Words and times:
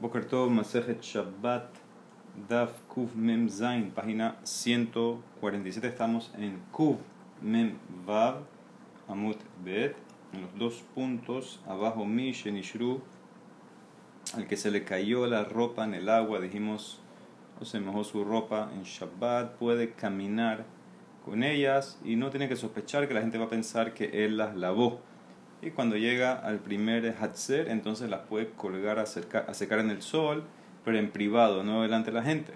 Boker 0.00 0.28
Tov, 0.28 0.48
Masejet 0.48 1.02
Shabbat, 1.02 1.74
Daf 2.48 2.70
Kuv 2.88 3.16
Mem 3.16 3.48
Zain, 3.48 3.90
página 3.90 4.36
147. 4.44 5.88
Estamos 5.88 6.30
en 6.38 6.60
Kuv 6.70 6.98
Mem 7.42 7.72
Vav, 8.06 8.44
Amut 9.08 9.38
Bet, 9.64 9.96
en 10.32 10.42
los 10.42 10.56
dos 10.56 10.84
puntos, 10.94 11.60
abajo 11.66 12.04
Mishen 12.04 12.56
y 12.56 12.62
Shru, 12.62 13.00
al 14.36 14.46
que 14.46 14.56
se 14.56 14.70
le 14.70 14.84
cayó 14.84 15.26
la 15.26 15.42
ropa 15.42 15.82
en 15.82 15.94
el 15.94 16.08
agua, 16.08 16.38
dijimos, 16.38 17.00
o 17.60 17.64
se 17.64 17.80
mojó 17.80 18.04
su 18.04 18.22
ropa 18.22 18.70
en 18.72 18.84
Shabbat, 18.84 19.56
puede 19.56 19.94
caminar 19.94 20.64
con 21.24 21.42
ellas 21.42 21.98
y 22.04 22.14
no 22.14 22.30
tiene 22.30 22.48
que 22.48 22.54
sospechar 22.54 23.08
que 23.08 23.14
la 23.14 23.20
gente 23.20 23.38
va 23.38 23.46
a 23.46 23.50
pensar 23.50 23.94
que 23.94 24.24
él 24.24 24.36
las 24.36 24.54
lavó. 24.54 25.00
Y 25.60 25.70
cuando 25.70 25.96
llega 25.96 26.34
al 26.34 26.60
primer 26.60 27.16
Hatzer, 27.20 27.68
entonces 27.68 28.08
las 28.08 28.20
puede 28.20 28.50
colgar 28.50 28.98
a, 28.98 29.06
secar, 29.06 29.46
a 29.48 29.54
secar 29.54 29.80
en 29.80 29.90
el 29.90 30.02
sol, 30.02 30.44
pero 30.84 30.98
en 30.98 31.10
privado, 31.10 31.64
no 31.64 31.82
delante 31.82 32.10
de 32.10 32.16
la 32.16 32.22
gente. 32.22 32.54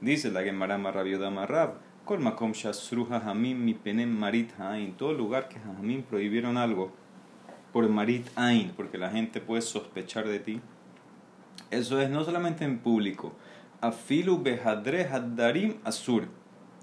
Dice 0.00 0.30
la 0.30 0.42
Gemara 0.42 0.78
Marrabioda 0.78 1.30
Marrab, 1.30 1.74
Kol 2.04 2.20
Makom 2.20 2.52
Shasruha 2.52 3.18
Hamim 3.28 3.64
Mi 3.64 3.74
Penem 3.74 4.10
Marit 4.10 4.52
Hain, 4.60 4.92
todo 4.92 5.12
lugar 5.12 5.48
que 5.48 5.58
Hamim 5.58 6.02
prohibieron 6.02 6.56
algo 6.56 6.92
por 7.72 7.88
Marit 7.88 8.28
Ain, 8.36 8.72
porque 8.76 8.98
la 8.98 9.10
gente 9.10 9.40
puede 9.40 9.62
sospechar 9.62 10.28
de 10.28 10.38
ti. 10.38 10.60
Eso 11.70 12.00
es 12.00 12.08
no 12.08 12.22
solamente 12.22 12.64
en 12.64 12.78
público, 12.78 13.32
Afilu 13.80 14.40
Behadre 14.40 15.08
Haddarim 15.08 15.78
Asur, 15.82 16.28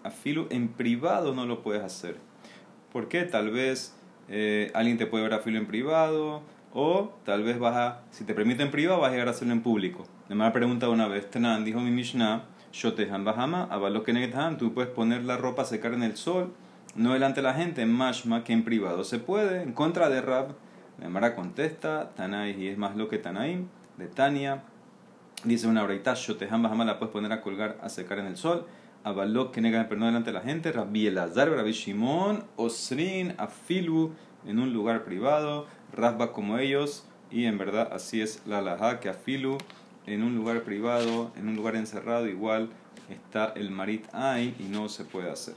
Afilu 0.04 0.48
en 0.50 0.68
privado 0.68 1.34
no 1.34 1.46
lo 1.46 1.62
puedes 1.62 1.84
hacer. 1.84 2.18
¿Por 2.92 3.08
qué? 3.08 3.24
Tal 3.24 3.52
vez 3.52 3.96
eh, 4.32 4.72
alguien 4.74 4.98
te 4.98 5.06
puede 5.06 5.26
ver 5.26 5.34
a 5.34 5.40
filo 5.40 5.60
en 5.60 5.68
privado, 5.68 6.42
o 6.74 7.12
tal 7.26 7.44
vez 7.44 7.60
vas 7.60 7.76
a, 7.76 8.00
si 8.12 8.24
te 8.24 8.34
permite 8.34 8.64
en 8.64 8.72
privado, 8.72 9.02
vas 9.02 9.10
a 9.10 9.12
llegar 9.12 9.28
a 9.28 9.32
hacerlo 9.32 9.54
en 9.54 9.62
público. 9.62 10.06
Me 10.30 10.46
ha 10.46 10.54
preguntado 10.54 10.94
una 10.94 11.08
vez, 11.08 11.30
Tanan, 11.30 11.66
dijo 11.66 11.82
mi 11.82 11.92
Mishnah, 11.92 12.46
Shotehan 12.72 13.26
Bahama, 13.26 13.68
Abalo 13.70 14.04
Keneghan, 14.04 14.58
tú 14.58 14.74
puedes 14.74 14.90
poner 14.90 15.26
la 15.26 15.36
ropa 15.36 15.64
a 15.64 15.66
secar 15.66 15.94
en 15.94 16.04
el 16.04 16.16
sol, 16.16 16.54
no 16.96 17.14
delante 17.14 17.42
de 17.42 17.48
la 17.48 17.54
gente, 17.54 17.82
en 17.82 17.92
Mashma, 17.92 18.44
que 18.46 18.54
en 18.54 18.64
privado 18.64 19.04
se 19.04 19.20
puede, 19.20 19.62
en 19.62 19.74
contra 19.74 20.10
de 20.10 20.22
Rab. 20.22 20.56
Mara 21.10 21.36
contesta, 21.36 22.12
Tanay, 22.16 22.62
y 22.62 22.68
es 22.68 22.78
más 22.78 22.96
lo 22.96 23.10
que 23.10 23.18
Tanaim, 23.18 23.68
de 23.98 24.08
Tania, 24.08 24.64
dice 25.44 25.68
una 25.68 25.84
breita, 25.84 26.14
Shotehan 26.16 26.62
Bahama 26.62 26.86
la 26.86 27.00
puedes 27.00 27.12
poner 27.12 27.32
a 27.34 27.42
colgar 27.42 27.78
a 27.82 27.90
secar 27.90 28.20
en 28.20 28.28
el 28.28 28.38
sol. 28.38 28.66
Abalok 29.04 29.52
que 29.52 29.62
nega 29.62 29.90
perdón 29.90 30.08
delante 30.08 30.32
de 30.32 30.38
la 30.38 30.44
gente, 30.44 30.72
Rabbi 30.72 31.08
Elazar, 31.08 31.50
Rabbi 31.50 31.72
Shimon, 31.72 32.44
Osrin, 32.56 33.34
Afilu, 33.38 34.12
en 34.46 34.60
un 34.60 34.74
lugar 34.74 35.04
privado, 35.04 35.66
Rasba 35.94 36.34
como 36.34 36.58
ellos, 36.58 37.06
y 37.32 37.46
en 37.46 37.58
verdad 37.58 37.90
así 37.92 38.22
es 38.22 38.44
la 38.46 38.62
laja, 38.62 39.00
que 39.00 39.10
Afilu, 39.10 39.58
en 40.06 40.24
un 40.24 40.36
lugar 40.36 40.62
privado, 40.62 41.32
en 41.36 41.48
un 41.48 41.56
lugar 41.56 41.76
encerrado, 41.76 42.28
igual 42.28 42.70
está 43.10 43.54
el 43.56 43.72
marit 43.72 44.06
ahí 44.14 44.56
y 44.60 44.64
no 44.64 44.88
se 44.88 45.04
puede 45.04 45.32
hacer. 45.32 45.56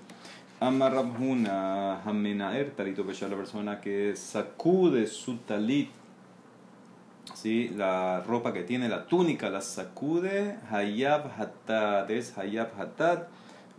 Amarrabhuna, 0.61 2.01
Hamenaer, 2.03 2.71
talito 2.71 3.05
la 3.05 3.37
persona 3.37 3.81
que 3.81 4.17
sacude 4.17 5.07
su 5.07 5.37
talit, 5.39 5.91
¿sí? 7.33 7.71
la 7.71 8.21
ropa 8.21 8.53
que 8.53 8.63
tiene, 8.63 8.89
la 8.89 9.07
túnica, 9.07 9.51
la 9.51 9.61
sacude, 9.61 10.59
Hayab 10.71 11.31
Hatad, 11.39 12.11
es 12.11 12.37
Hayab 12.37 12.79
Hatad, 12.79 13.25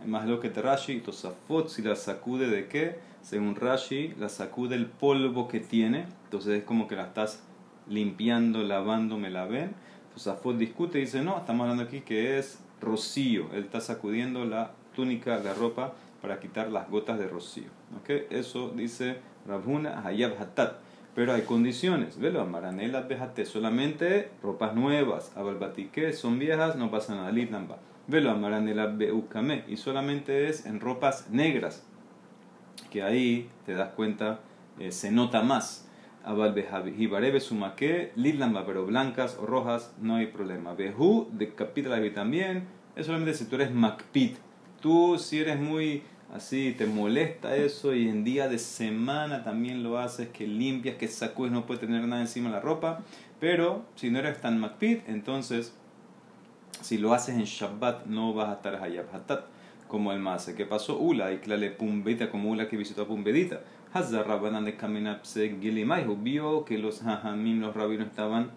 más 0.04 0.26
lo 0.26 0.40
que 0.40 0.50
te 0.50 0.60
Rashi, 0.60 1.00
Tosafot, 1.00 1.68
si 1.68 1.82
la 1.82 1.96
sacude 1.96 2.48
de 2.48 2.66
qué, 2.66 2.98
según 3.22 3.54
Rashi, 3.54 4.14
la 4.18 4.28
sacude 4.28 4.74
el 4.74 4.86
polvo 4.86 5.48
que 5.48 5.60
tiene, 5.60 6.06
entonces 6.24 6.58
es 6.58 6.64
como 6.64 6.88
que 6.88 6.96
la 6.96 7.04
estás 7.04 7.42
limpiando, 7.88 8.62
lavando, 8.62 9.16
me 9.16 9.30
la 9.30 9.46
ven. 9.46 9.74
Tosafot 10.14 10.56
discute 10.56 10.98
y 10.98 11.02
dice, 11.02 11.22
no, 11.22 11.38
estamos 11.38 11.64
hablando 11.64 11.84
aquí 11.84 12.00
que 12.00 12.38
es 12.38 12.58
rocío, 12.80 13.48
él 13.52 13.64
está 13.64 13.80
sacudiendo 13.80 14.44
la 14.44 14.72
túnica, 14.94 15.38
la 15.38 15.54
ropa, 15.54 15.92
para 16.20 16.40
quitar 16.40 16.70
las 16.72 16.90
gotas 16.90 17.18
de 17.18 17.28
rocío. 17.28 17.68
¿Okay? 18.00 18.26
Eso 18.30 18.70
dice 18.70 19.18
Rabhuna 19.46 20.02
Hayab 20.04 20.40
Hatad 20.40 20.72
pero 21.16 21.32
hay 21.32 21.42
condiciones. 21.42 22.18
Velo, 22.18 22.42
amaranela 22.42 23.00
bejate, 23.00 23.46
solamente 23.46 24.28
ropas 24.42 24.74
nuevas. 24.74 25.34
Abalbatique 25.34 26.12
son 26.12 26.38
viejas, 26.38 26.76
no 26.76 26.90
pasa 26.90 27.14
nada. 27.14 27.32
Litlamba. 27.32 27.78
Velo, 28.06 28.30
amaranela 28.30 28.86
beukame, 28.86 29.64
y 29.66 29.78
solamente 29.78 30.48
es 30.48 30.66
en 30.66 30.78
ropas 30.78 31.30
negras, 31.30 31.84
que 32.90 33.02
ahí 33.02 33.48
te 33.64 33.72
das 33.72 33.94
cuenta, 33.94 34.40
eh, 34.78 34.92
se 34.92 35.10
nota 35.10 35.42
más. 35.42 35.88
Abalbejibarebe 36.22 37.40
sumaque, 37.40 38.12
litlamba, 38.14 38.66
pero 38.66 38.84
blancas 38.84 39.38
o 39.40 39.46
rojas, 39.46 39.94
no 39.98 40.16
hay 40.16 40.26
problema. 40.26 40.74
Behu, 40.74 41.30
de 41.32 41.54
capítulo 41.54 41.96
también, 42.12 42.68
es 42.94 43.06
solamente 43.06 43.32
si 43.32 43.46
tú 43.46 43.56
eres 43.56 43.72
macpit. 43.72 44.36
Tú, 44.82 45.16
si 45.18 45.40
eres 45.40 45.58
muy 45.58 46.02
así 46.34 46.74
te 46.76 46.86
molesta 46.86 47.56
eso 47.56 47.94
y 47.94 48.08
en 48.08 48.24
día 48.24 48.48
de 48.48 48.58
semana 48.58 49.44
también 49.44 49.82
lo 49.82 49.98
haces, 49.98 50.28
que 50.28 50.46
limpias, 50.46 50.96
que 50.96 51.08
sacudes, 51.08 51.52
no 51.52 51.66
puede 51.66 51.80
tener 51.80 52.06
nada 52.06 52.22
encima 52.22 52.48
de 52.48 52.54
la 52.56 52.60
ropa, 52.60 53.00
pero 53.40 53.84
si 53.94 54.10
no 54.10 54.18
eres 54.18 54.40
tan 54.40 54.58
makpid, 54.58 54.98
entonces 55.06 55.74
si 56.80 56.98
lo 56.98 57.14
haces 57.14 57.36
en 57.36 57.44
Shabbat 57.44 58.06
no 58.06 58.34
vas 58.34 58.48
a 58.48 58.54
estar 58.54 58.82
hayab 58.82 59.06
hatat 59.12 59.44
como 59.88 60.12
el 60.12 60.18
mase. 60.18 60.54
¿Qué 60.54 60.66
pasó? 60.66 60.98
Ula 60.98 61.32
y 61.32 61.38
clale 61.38 61.70
pumbedita 61.70 62.30
como 62.30 62.50
Ula 62.50 62.68
que 62.68 62.76
visitó 62.76 63.02
a 63.02 63.06
pumbedita. 63.06 63.60
Hazar 63.92 64.26
Rabbanan 64.26 64.64
de 64.64 64.76
Kaminapse 64.76 65.56
Gilimai 65.60 66.06
vio 66.22 66.64
que 66.64 66.76
los 66.78 67.02
hajamim, 67.02 67.60
los 67.60 67.74
rabinos 67.74 68.08
estaban 68.08 68.50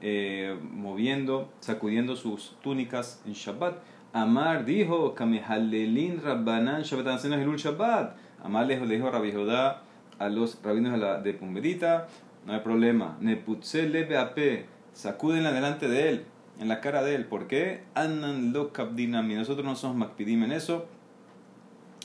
eh, 0.00 0.58
moviendo, 0.62 1.52
sacudiendo 1.60 2.16
sus 2.16 2.56
túnicas 2.62 3.22
en 3.26 3.34
Shabbat. 3.34 3.78
Amar 4.12 4.64
dijo, 4.64 5.14
Kamehalelin 5.14 6.20
Rabbanan 6.22 6.82
Shabbat 6.82 7.24
Hilul 7.24 7.58
Shabbat. 7.58 8.16
Amar 8.42 8.66
le 8.66 8.78
dijo 8.78 9.10
Rabbi 9.10 9.32
Jodá 9.32 9.82
a 10.18 10.28
los 10.28 10.58
rabinos 10.62 10.92
de, 10.92 10.98
la, 10.98 11.20
de 11.20 11.32
Pumbedita, 11.32 12.06
no 12.46 12.52
hay 12.52 12.60
problema. 12.60 13.16
Neputze 13.20 13.88
lebe 13.88 14.66
sacúdenla 14.92 15.52
delante 15.52 15.88
de 15.88 16.08
él, 16.10 16.24
en 16.60 16.68
la 16.68 16.80
cara 16.80 17.02
de 17.02 17.14
él. 17.14 17.24
¿Por 17.24 17.46
qué? 17.46 17.84
Annan 17.94 18.52
lo. 18.52 18.70
Nosotros 18.72 19.64
no 19.64 19.76
somos 19.76 19.96
makpidim 19.96 20.42
en 20.44 20.52
eso. 20.52 20.86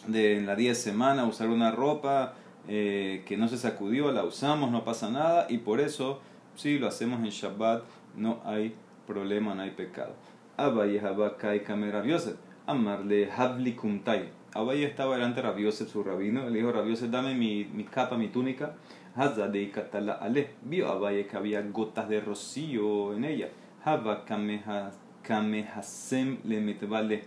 De 0.08 0.38
en 0.38 0.46
la 0.46 0.56
10 0.56 0.78
semana 0.78 1.26
usar 1.26 1.50
una 1.50 1.72
ropa 1.72 2.36
eh, 2.68 3.24
que 3.26 3.38
no 3.38 3.48
se 3.48 3.58
sacudió, 3.58 4.12
la 4.12 4.24
usamos, 4.24 4.72
no 4.72 4.86
pasa 4.86 5.10
nada. 5.10 5.48
Y 5.50 5.58
por 5.58 5.82
eso, 5.82 6.22
si 6.56 6.80
lo 6.80 6.88
hacemos 6.88 7.20
en 7.20 7.30
Shabbat, 7.30 7.84
no 8.16 8.40
hay 8.46 8.76
problema, 9.08 9.56
no 9.56 9.64
hay 9.64 9.72
pecado. 9.72 10.14
Abaye 10.58 11.00
Habakai 11.00 11.64
Kame 11.64 11.92
Rabiosef. 11.92 12.36
Amarle 12.68 13.30
Habli 13.30 13.76
Kumtai. 13.76 14.30
Abaye 14.54 14.86
estaba 14.86 15.16
delante 15.16 15.42
de 15.42 15.48
Rabiosef, 15.48 15.92
su 15.92 16.04
rabino. 16.04 16.50
Le 16.50 16.60
dijo, 16.60 16.72
Rabiosef, 16.72 17.10
dame 17.10 17.36
mi, 17.36 17.66
mi 17.66 17.84
capa, 17.84 18.18
mi 18.18 18.30
túnica. 18.30 18.76
Hazza 19.16 19.48
de 19.48 19.62
Ikatala 19.64 20.14
Ale. 20.14 20.52
Vio 20.64 20.90
Abaye 20.90 21.28
que 21.28 21.38
había 21.38 21.62
gotas 21.62 22.08
de 22.08 22.22
rocío 22.22 23.14
en 23.14 23.26
ella. 23.26 23.50
Haba 23.84 24.26
Kame 24.26 25.68
Hasem 25.76 26.38
le 26.44 26.62
metvale. 26.62 27.24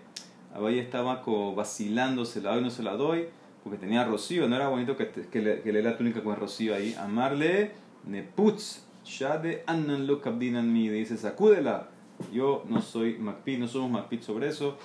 Abaye 0.54 0.80
estaba 0.80 1.22
vacilando, 1.54 2.24
se 2.24 2.40
la 2.40 2.52
doy, 2.54 2.62
no 2.62 2.70
se 2.70 2.82
la 2.82 2.94
doy, 2.94 3.28
porque 3.62 3.78
tenía 3.78 4.04
rocío. 4.04 4.48
No 4.48 4.56
era 4.56 4.68
bonito 4.68 4.96
que, 4.96 5.08
que, 5.08 5.42
le, 5.42 5.60
que 5.60 5.72
le 5.72 5.82
la 5.82 5.96
túnica 5.96 6.22
con 6.22 6.34
rocío 6.36 6.74
ahí. 6.74 6.94
Amarle 6.98 7.72
Neputz. 8.04 8.84
Shade 9.04 9.62
Annan 9.66 10.06
lo 10.06 10.20
kabdinan 10.20 10.72
mi. 10.72 10.88
Dice, 10.88 11.16
sacúdela 11.16 11.88
yo 12.32 12.64
no 12.68 12.80
soy 12.82 13.18
Macpit, 13.18 13.58
no 13.58 13.68
somos 13.68 13.90
Macpit 13.90 14.22
sobre 14.22 14.48
eso. 14.48 14.76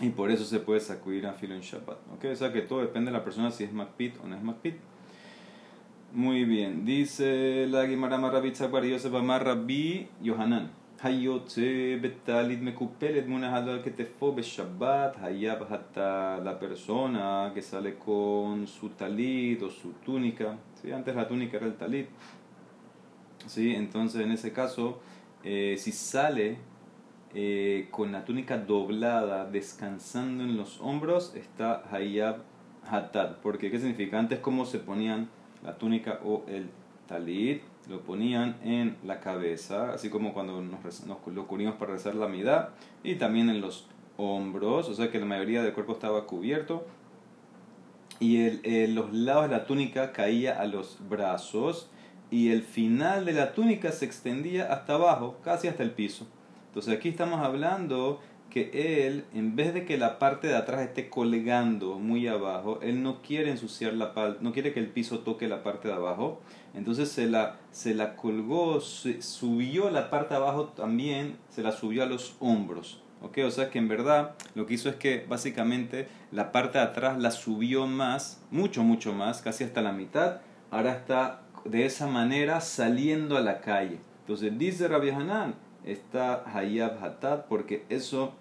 Y 0.00 0.10
por 0.10 0.30
eso 0.30 0.44
se 0.44 0.60
puede 0.60 0.80
sacudir 0.80 1.26
a 1.26 1.32
filo 1.32 1.54
en 1.54 1.60
Shabbat. 1.60 1.98
¿okay? 2.16 2.30
O 2.30 2.36
sea 2.36 2.52
que 2.52 2.62
todo 2.62 2.80
depende 2.80 3.10
de 3.10 3.18
la 3.18 3.24
persona 3.24 3.50
si 3.50 3.64
es 3.64 3.72
Macpit 3.72 4.16
o 4.22 4.28
no 4.28 4.36
es 4.36 4.42
Macpit. 4.42 4.76
Muy 6.12 6.44
bien. 6.44 6.84
Dice 6.84 7.66
la 7.68 7.86
Gemara 7.86 8.16
Marrabit 8.16 8.54
Zakbar 8.54 8.84
Yosef 8.84 9.12
Amar 9.14 9.44
Rabbi 9.44 10.08
Yohanan. 10.22 10.70
Hayotze 11.00 11.96
betalit 12.00 12.60
mekupelet 12.60 13.26
munahadal 13.26 13.82
que 13.82 13.90
te 13.90 14.04
fue 14.04 14.40
Shabbat. 14.40 15.22
Hayab 15.22 15.66
hata 15.70 16.38
la 16.38 16.58
persona 16.58 17.50
que 17.52 17.62
sale 17.62 17.96
con 17.96 18.66
su 18.66 18.90
talit 18.90 19.62
o 19.62 19.68
su 19.68 19.92
túnica. 20.04 20.56
¿sí? 20.80 20.92
Antes 20.92 21.14
la 21.14 21.26
túnica 21.26 21.56
era 21.56 21.66
el 21.66 21.74
talit. 21.74 22.08
¿sí? 23.46 23.74
Entonces 23.74 24.22
en 24.22 24.30
ese 24.30 24.52
caso 24.52 25.00
eh, 25.44 25.76
si 25.78 25.92
sale 25.92 26.58
eh, 27.34 27.88
con 27.90 28.12
la 28.12 28.24
túnica 28.24 28.58
doblada, 28.58 29.44
descansando 29.44 30.44
en 30.44 30.56
los 30.56 30.80
hombros, 30.80 31.34
está 31.34 31.84
Hayab 31.90 32.38
Hatat. 32.88 33.36
Porque, 33.38 33.70
¿qué 33.70 33.78
significa? 33.78 34.18
Antes, 34.18 34.38
¿cómo 34.40 34.64
se 34.64 34.78
ponían 34.78 35.28
la 35.62 35.76
túnica 35.76 36.20
o 36.24 36.44
el 36.48 36.70
talit? 37.06 37.62
Lo 37.88 38.00
ponían 38.00 38.56
en 38.62 38.96
la 39.04 39.20
cabeza, 39.20 39.92
así 39.92 40.10
como 40.10 40.34
cuando 40.34 40.60
nos, 40.60 41.06
nos 41.06 41.26
lo 41.26 41.46
cubrimos 41.46 41.76
para 41.76 41.92
rezar 41.92 42.14
la 42.14 42.28
midá, 42.28 42.74
y 43.02 43.14
también 43.14 43.48
en 43.48 43.60
los 43.60 43.86
hombros, 44.18 44.88
o 44.88 44.94
sea 44.94 45.10
que 45.10 45.18
la 45.18 45.24
mayoría 45.24 45.62
del 45.62 45.72
cuerpo 45.72 45.92
estaba 45.92 46.26
cubierto. 46.26 46.86
Y 48.20 48.44
el, 48.64 48.94
los 48.94 49.12
lados 49.12 49.48
de 49.48 49.56
la 49.56 49.64
túnica 49.64 50.12
caía 50.12 50.60
a 50.60 50.66
los 50.66 50.98
brazos 51.08 51.88
y 52.30 52.50
el 52.50 52.62
final 52.62 53.24
de 53.24 53.32
la 53.32 53.52
túnica 53.52 53.92
se 53.92 54.04
extendía 54.04 54.72
hasta 54.72 54.94
abajo, 54.94 55.38
casi 55.42 55.68
hasta 55.68 55.82
el 55.82 55.92
piso. 55.92 56.26
Entonces 56.68 56.94
aquí 56.94 57.08
estamos 57.08 57.40
hablando 57.40 58.20
que 58.50 59.06
él, 59.06 59.24
en 59.34 59.56
vez 59.56 59.74
de 59.74 59.84
que 59.84 59.98
la 59.98 60.18
parte 60.18 60.48
de 60.48 60.56
atrás 60.56 60.80
esté 60.80 61.08
colgando 61.08 61.98
muy 61.98 62.26
abajo, 62.28 62.80
él 62.82 63.02
no 63.02 63.20
quiere 63.20 63.50
ensuciar 63.50 63.92
la 63.94 64.14
parte, 64.14 64.38
no 64.42 64.52
quiere 64.52 64.72
que 64.72 64.80
el 64.80 64.88
piso 64.88 65.20
toque 65.20 65.48
la 65.48 65.62
parte 65.62 65.88
de 65.88 65.94
abajo, 65.94 66.40
entonces 66.74 67.10
se 67.10 67.26
la, 67.26 67.58
se 67.70 67.94
la 67.94 68.16
colgó, 68.16 68.80
subió 68.80 69.90
la 69.90 70.10
parte 70.10 70.34
de 70.34 70.40
abajo 70.40 70.68
también, 70.68 71.36
se 71.50 71.62
la 71.62 71.72
subió 71.72 72.02
a 72.02 72.06
los 72.06 72.36
hombros. 72.40 73.02
¿ok? 73.22 73.38
O 73.46 73.50
sea 73.50 73.70
que 73.70 73.78
en 73.78 73.88
verdad 73.88 74.34
lo 74.54 74.66
que 74.66 74.74
hizo 74.74 74.88
es 74.88 74.96
que 74.96 75.26
básicamente 75.28 76.08
la 76.30 76.52
parte 76.52 76.78
de 76.78 76.84
atrás 76.84 77.18
la 77.18 77.30
subió 77.30 77.86
más, 77.86 78.42
mucho, 78.50 78.82
mucho 78.82 79.12
más, 79.12 79.42
casi 79.42 79.64
hasta 79.64 79.82
la 79.82 79.92
mitad. 79.92 80.40
Ahora 80.70 80.92
está 80.92 81.42
de 81.70 81.86
esa 81.86 82.06
manera 82.06 82.60
saliendo 82.60 83.36
a 83.36 83.40
la 83.40 83.60
calle. 83.60 83.98
Entonces 84.20 84.58
dice 84.58 84.88
Rabbi 84.88 85.10
Hanan, 85.10 85.54
está 85.84 86.44
Hayab 86.54 87.02
Hatat 87.02 87.46
porque 87.46 87.84
eso 87.88 88.32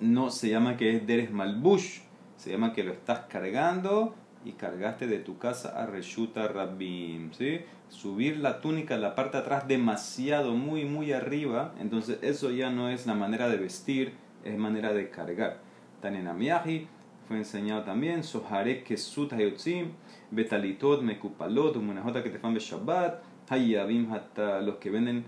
no 0.00 0.30
se 0.30 0.50
llama 0.50 0.76
que 0.76 0.96
es 0.96 1.06
Deres 1.06 1.30
Malbush, 1.30 2.00
se 2.36 2.50
llama 2.50 2.72
que 2.72 2.84
lo 2.84 2.92
estás 2.92 3.20
cargando 3.28 4.14
y 4.44 4.52
cargaste 4.52 5.06
de 5.06 5.18
tu 5.18 5.38
casa 5.38 5.70
a 5.80 5.86
Reshuta 5.86 6.46
Rabbim, 6.48 7.32
¿sí? 7.32 7.60
Subir 7.88 8.38
la 8.38 8.60
túnica 8.60 8.94
en 8.94 9.02
la 9.02 9.14
parte 9.14 9.38
atrás 9.38 9.66
demasiado, 9.66 10.54
muy, 10.54 10.84
muy 10.84 11.12
arriba, 11.12 11.74
entonces 11.80 12.18
eso 12.22 12.50
ya 12.50 12.70
no 12.70 12.88
es 12.88 13.06
la 13.06 13.14
manera 13.14 13.48
de 13.48 13.56
vestir, 13.56 14.12
es 14.44 14.56
manera 14.56 14.92
de 14.92 15.10
cargar. 15.10 15.58
Tanenamiahi 16.00 16.86
fue 17.28 17.36
enseñado 17.36 17.82
también, 17.82 18.24
Sohare 18.24 18.82
Kesut 18.82 19.34
Hayotzim, 19.34 19.92
Betalitot 20.30 21.02
Mekupalot, 21.02 21.76
Munajota 21.76 22.22
que 22.22 22.30
te 22.30 22.38
fan 22.38 22.54
Shabbat, 22.54 23.22
Hayabim 23.50 24.10
hasta 24.12 24.62
los 24.62 24.76
que 24.76 24.90
venden 24.90 25.26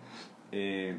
eh, 0.50 0.96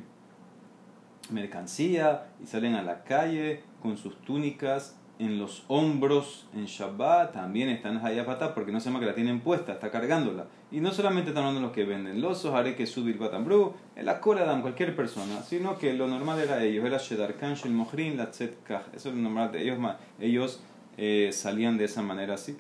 mercancía 1.32 2.28
y 2.42 2.46
salen 2.46 2.76
a 2.76 2.84
la 2.84 3.04
calle 3.04 3.64
con 3.82 3.98
sus 3.98 4.16
túnicas 4.22 4.96
en 5.18 5.38
los 5.38 5.66
hombros 5.68 6.48
en 6.56 6.66
Shabbat, 6.66 7.34
también 7.34 7.70
están 7.70 8.04
Hayapatá 8.04 8.56
porque 8.56 8.72
no 8.72 8.80
se 8.80 8.90
llama 8.90 9.00
que 9.00 9.06
la 9.06 9.14
tienen 9.14 9.40
puesta, 9.42 9.74
está 9.74 9.92
cargándola. 9.92 10.48
Y 10.72 10.80
no 10.80 10.92
solamente 10.92 11.30
están 11.30 11.46
hablando 11.46 11.68
los 11.68 11.76
que 11.76 11.84
venden 11.84 12.22
los 12.22 12.40
Sohare 12.40 12.76
que 12.76 12.88
subir 12.88 13.18
Batambru, 13.18 13.74
en 13.96 14.06
la 14.06 14.20
cola 14.20 14.46
dan 14.46 14.62
cualquier 14.62 14.96
persona, 14.96 15.42
sino 15.44 15.78
que 15.78 15.94
lo 15.94 16.08
normal 16.08 16.40
era 16.40 16.64
ellos, 16.64 16.86
era 16.86 16.98
Shedarkan, 16.98 17.56
Shel 17.56 17.72
Mohrin, 17.72 18.18
la 18.18 18.32
Tzetkah, 18.32 18.86
eso 18.94 19.10
es 19.10 19.16
lo 19.16 19.22
normal 19.22 19.52
de 19.52 19.62
ellos, 19.62 19.78
ellos 20.20 20.64
eh, 20.98 21.30
salían 21.34 21.78
de 21.78 21.86
esa 21.86 22.02
manera 22.02 22.36
así. 22.36 22.58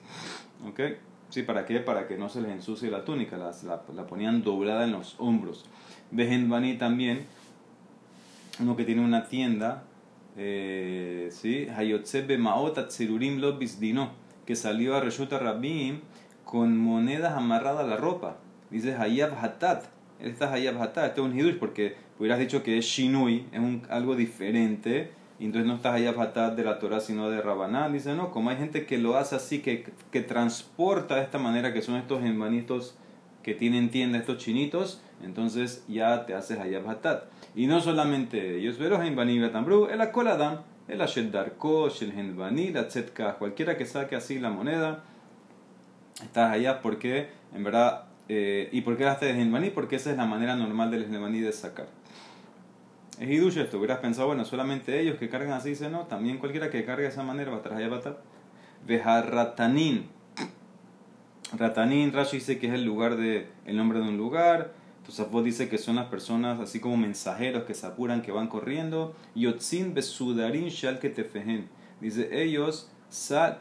¿Ok? 0.67 0.79
Sí, 1.29 1.43
¿para 1.43 1.65
qué? 1.65 1.79
Para 1.79 2.07
que 2.07 2.17
no 2.17 2.29
se 2.29 2.41
les 2.41 2.51
ensucie 2.51 2.91
la 2.91 3.05
túnica, 3.05 3.37
la, 3.37 3.53
la 3.95 4.07
ponían 4.07 4.43
doblada 4.43 4.83
en 4.83 4.91
los 4.91 5.15
hombros. 5.17 5.65
Behenbani 6.11 6.77
también, 6.77 7.25
uno 8.59 8.75
que 8.75 8.83
tiene 8.83 9.01
una 9.01 9.29
tienda, 9.29 9.85
eh, 10.37 11.29
¿sí? 11.31 11.67
Hayotze 11.75 12.37
Maota 12.37 12.87
Tzirurim 12.87 13.41
Dino, 13.79 14.11
que 14.45 14.55
salió 14.55 14.95
a 14.95 15.01
Reshuta 15.01 15.39
Rabim 15.39 15.99
con 16.43 16.77
monedas 16.77 17.33
amarradas 17.33 17.85
a 17.85 17.87
la 17.87 17.97
ropa. 17.97 18.37
Dice 18.69 18.95
Hayab 18.95 19.33
Hatat. 19.41 19.85
Esta 20.19 20.51
Hayab 20.51 20.81
Hatat, 20.81 21.09
este 21.09 21.21
es 21.21 21.27
un 21.27 21.37
hidush 21.37 21.57
porque 21.57 21.95
hubieras 22.19 22.39
dicho 22.39 22.63
que 22.63 22.77
es 22.77 22.85
Shinui, 22.85 23.45
es 23.51 23.59
un, 23.59 23.83
algo 23.89 24.15
diferente. 24.15 25.11
Entonces 25.45 25.67
no 25.67 25.75
está 25.75 25.93
Hayab 25.93 26.19
Hatat 26.19 26.55
de 26.55 26.63
la 26.63 26.79
Torah 26.79 26.99
sino 26.99 27.29
de 27.29 27.41
Rabanán. 27.41 27.93
Dice, 27.93 28.13
no, 28.13 28.31
como 28.31 28.49
hay 28.49 28.57
gente 28.57 28.85
que 28.85 28.97
lo 28.97 29.17
hace 29.17 29.35
así, 29.35 29.59
que, 29.59 29.91
que 30.11 30.21
transporta 30.21 31.15
de 31.15 31.23
esta 31.23 31.39
manera, 31.39 31.73
que 31.73 31.81
son 31.81 31.95
estos 31.95 32.23
hermanitos 32.23 32.95
que 33.43 33.55
tienen 33.55 33.89
tienda, 33.89 34.19
estos 34.19 34.37
chinitos, 34.37 35.01
entonces 35.23 35.83
ya 35.87 36.25
te 36.25 36.33
haces 36.33 36.59
Hayab 36.59 36.87
Hatat. 36.89 37.23
Y 37.55 37.67
no 37.67 37.81
solamente 37.81 38.57
ellos, 38.57 38.75
pero 38.77 39.01
Henbani 39.01 39.39
Batambru, 39.39 39.87
el 39.87 40.01
Akoladam, 40.01 40.59
el 40.87 41.01
Ashed 41.01 41.31
Darko, 41.31 41.87
el 41.87 42.11
Henbani, 42.11 42.69
la 42.69 42.87
Tzetka, 42.87 43.35
cualquiera 43.35 43.77
que 43.77 43.85
saque 43.85 44.15
así 44.15 44.39
la 44.39 44.49
moneda, 44.49 45.03
estás 46.21 46.51
allá 46.51 46.81
porque, 46.81 47.29
en 47.55 47.63
verdad, 47.63 48.05
eh, 48.29 48.69
¿y 48.71 48.81
por 48.81 48.97
qué 48.97 49.05
haces 49.05 49.35
de? 49.35 49.71
Porque 49.71 49.95
esa 49.95 50.11
es 50.11 50.17
la 50.17 50.25
manera 50.25 50.55
normal 50.55 50.91
del 50.91 51.03
Henbani 51.03 51.39
de 51.39 51.51
sacar. 51.51 51.87
Es 53.21 53.29
Hidush 53.29 53.59
esto, 53.59 53.77
hubieras 53.77 53.99
pensado, 53.99 54.25
bueno, 54.25 54.45
solamente 54.45 54.99
ellos 54.99 55.19
que 55.19 55.29
cargan 55.29 55.51
así, 55.51 55.69
dice 55.69 55.91
no, 55.91 56.07
también 56.07 56.39
cualquiera 56.39 56.71
que 56.71 56.83
cargue 56.83 57.03
de 57.03 57.09
esa 57.09 57.21
manera 57.21 57.51
va 57.51 57.57
a 57.57 57.61
traer 57.61 57.93
Hayab 57.93 58.17
Vejarratanin. 58.87 60.09
Ratanin, 61.55 62.13
Rashi 62.13 62.37
dice 62.37 62.57
que 62.57 62.65
es 62.65 62.73
el 62.73 62.83
lugar 62.83 63.17
de, 63.17 63.47
el 63.67 63.77
nombre 63.77 63.99
de 63.99 64.09
un 64.09 64.17
lugar. 64.17 64.73
Tosafot 65.05 65.43
dice 65.43 65.69
que 65.69 65.77
son 65.77 65.97
las 65.97 66.07
personas 66.07 66.59
así 66.59 66.79
como 66.79 66.97
mensajeros 66.97 67.65
que 67.65 67.75
se 67.75 67.85
apuran, 67.85 68.23
que 68.23 68.31
van 68.31 68.47
corriendo. 68.47 69.15
Yotzin 69.35 69.93
besudarin 69.93 70.69
shal 70.69 70.97
tefehen. 70.97 71.69
Dice, 71.99 72.27
ellos 72.31 72.89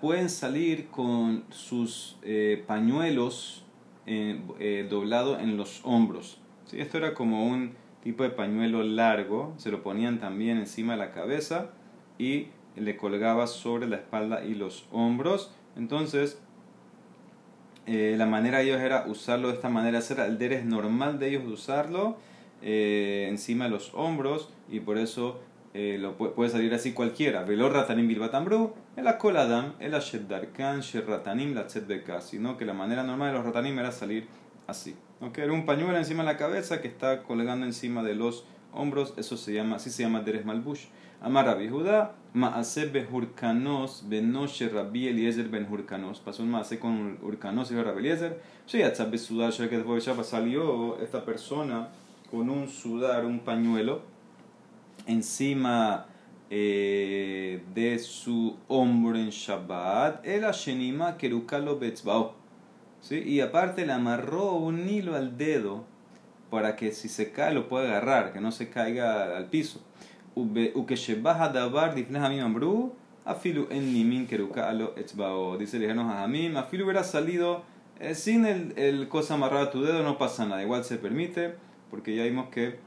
pueden 0.00 0.30
salir 0.30 0.86
con 0.86 1.44
sus 1.50 2.16
eh, 2.22 2.64
pañuelos 2.66 3.66
eh, 4.06 4.40
eh, 4.58 4.86
doblados 4.88 5.38
en 5.38 5.58
los 5.58 5.82
hombros. 5.84 6.38
¿Sí? 6.64 6.80
Esto 6.80 6.96
era 6.96 7.12
como 7.12 7.44
un 7.46 7.74
tipo 8.02 8.22
de 8.22 8.30
pañuelo 8.30 8.82
largo, 8.82 9.54
se 9.58 9.70
lo 9.70 9.82
ponían 9.82 10.20
también 10.20 10.58
encima 10.58 10.94
de 10.94 10.98
la 10.98 11.12
cabeza 11.12 11.70
y 12.18 12.48
le 12.76 12.96
colgaba 12.96 13.46
sobre 13.46 13.86
la 13.86 13.96
espalda 13.96 14.44
y 14.44 14.54
los 14.54 14.86
hombros. 14.90 15.52
Entonces, 15.76 16.40
eh, 17.86 18.14
la 18.16 18.26
manera 18.26 18.58
de 18.58 18.64
ellos 18.64 18.80
era 18.80 19.04
usarlo 19.06 19.48
de 19.48 19.54
esta 19.54 19.68
manera, 19.68 19.98
hacer 19.98 20.20
el 20.20 20.68
normal 20.68 21.18
de 21.18 21.28
ellos 21.28 21.44
usarlo 21.46 22.16
eh, 22.62 23.26
encima 23.28 23.64
de 23.64 23.70
los 23.70 23.92
hombros 23.94 24.50
y 24.70 24.80
por 24.80 24.98
eso 24.98 25.40
eh, 25.72 25.98
lo 26.00 26.16
puede, 26.16 26.50
salir 26.50 26.74
así 26.74 26.92
cualquiera. 26.92 27.42
Velor 27.44 27.72
ratanim 27.72 28.08
bilbatambru, 28.08 28.74
el 28.96 29.06
akoladam, 29.06 29.74
el 29.78 29.94
asheddarkan, 29.94 30.80
sherratanim, 30.80 31.54
la 31.54 31.68
sino 32.20 32.56
que 32.56 32.64
la 32.64 32.74
manera 32.74 33.02
normal 33.02 33.32
de 33.32 33.38
los 33.38 33.46
ratanim 33.46 33.78
era 33.78 33.92
salir 33.92 34.26
así. 34.70 34.96
¿Okay? 35.20 35.44
Era 35.44 35.52
un 35.52 35.66
pañuelo 35.66 35.96
encima 35.96 36.22
de 36.22 36.32
la 36.32 36.36
cabeza 36.38 36.80
que 36.80 36.88
está 36.88 37.22
colgando 37.22 37.66
encima 37.66 38.02
de 38.02 38.14
los 38.14 38.44
hombros, 38.72 39.14
eso 39.16 39.36
se 39.36 39.52
llama, 39.52 39.76
así 39.76 39.90
se 39.90 40.02
llama 40.02 40.20
deres 40.20 40.44
malbush. 40.44 40.86
Amar 41.22 41.44
Rabbi 41.44 41.68
Judá, 41.68 42.14
Maase 42.32 42.86
Behurkanos, 42.86 44.04
Benoshe 44.08 44.70
Rabbi 44.70 45.08
Eliezer 45.08 45.50
Ben 45.50 45.66
Hurkanos. 45.70 46.18
Pasó 46.20 46.42
un 46.42 46.50
Maase 46.50 46.78
con 46.78 47.18
Hurkanos 47.20 47.70
y 47.70 47.82
Rabbi 47.82 47.98
Eliezer. 47.98 48.40
De 48.72 49.18
salió 50.24 50.98
esta 51.00 51.24
persona 51.24 51.88
con 52.30 52.48
un 52.48 52.68
sudar, 52.68 53.26
un 53.26 53.40
pañuelo, 53.40 54.00
encima 55.06 56.06
eh, 56.48 57.62
de 57.74 57.98
su 57.98 58.56
hombro 58.68 59.18
en 59.18 59.28
Shabbat. 59.28 60.24
El 60.24 60.44
Ashenima 60.44 61.18
Kerukalo 61.18 61.78
Betzbao. 61.78 62.39
¿sí? 63.00 63.18
Y 63.18 63.40
aparte 63.40 63.86
le 63.86 63.92
amarró 63.92 64.54
un 64.54 64.88
hilo 64.88 65.16
al 65.16 65.36
dedo 65.36 65.84
para 66.50 66.76
que 66.76 66.92
si 66.92 67.08
se 67.08 67.32
cae 67.32 67.54
lo 67.54 67.68
pueda 67.68 67.88
agarrar, 67.88 68.32
que 68.32 68.40
no 68.40 68.52
se 68.52 68.70
caiga 68.70 69.36
al 69.36 69.46
piso. 69.46 69.80
Afilu 73.24 73.66
en 73.70 73.92
nimin 73.92 74.26
kerukalo 74.26 74.94
etzbao. 74.96 75.58
Dice, 75.58 75.78
le 75.78 75.86
dijeron 75.86 76.10
a 76.10 76.20
Jamim, 76.20 76.56
Afilu 76.56 76.84
hubiera 76.84 77.04
salido 77.04 77.62
eh, 78.00 78.14
sin 78.14 78.46
el, 78.46 78.72
el 78.76 79.08
cosa 79.08 79.34
amarrada 79.34 79.64
a 79.64 79.70
tu 79.70 79.82
dedo, 79.82 80.02
no 80.02 80.18
pasa 80.18 80.46
nada. 80.46 80.62
Igual 80.62 80.84
se 80.84 80.96
permite, 80.96 81.54
porque 81.90 82.16
ya 82.16 82.24
vimos 82.24 82.48
que 82.48 82.78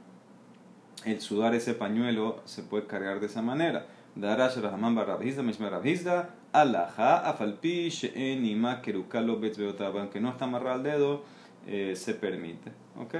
el 1.05 1.22
sudar 1.22 1.53
ese 1.53 1.74
pañuelo 1.74 2.41
se 2.46 2.63
puede 2.63 2.88
cargar 2.88 3.20
de 3.20 3.27
esa 3.27 3.41
manera. 3.41 3.86
Darash 4.15 4.62
Rahman 4.62 4.96
Barrabhizda, 4.96 5.41
Mishma 5.41 5.70
Rabhizda, 5.70 6.29
Alaha, 6.53 7.24
Afalpi, 7.25 7.89
She'en, 7.89 8.43
Nima, 8.43 8.82
Kerukalo, 8.82 9.39
Betzbeotab. 9.39 9.98
Aunque 9.98 10.20
no 10.20 10.29
está 10.29 10.46
amarrado 10.46 10.75
al 10.75 10.84
dedo, 10.84 11.24
eh, 11.67 11.93
se 11.96 12.13
permite. 12.13 12.72
¿Ok? 13.00 13.15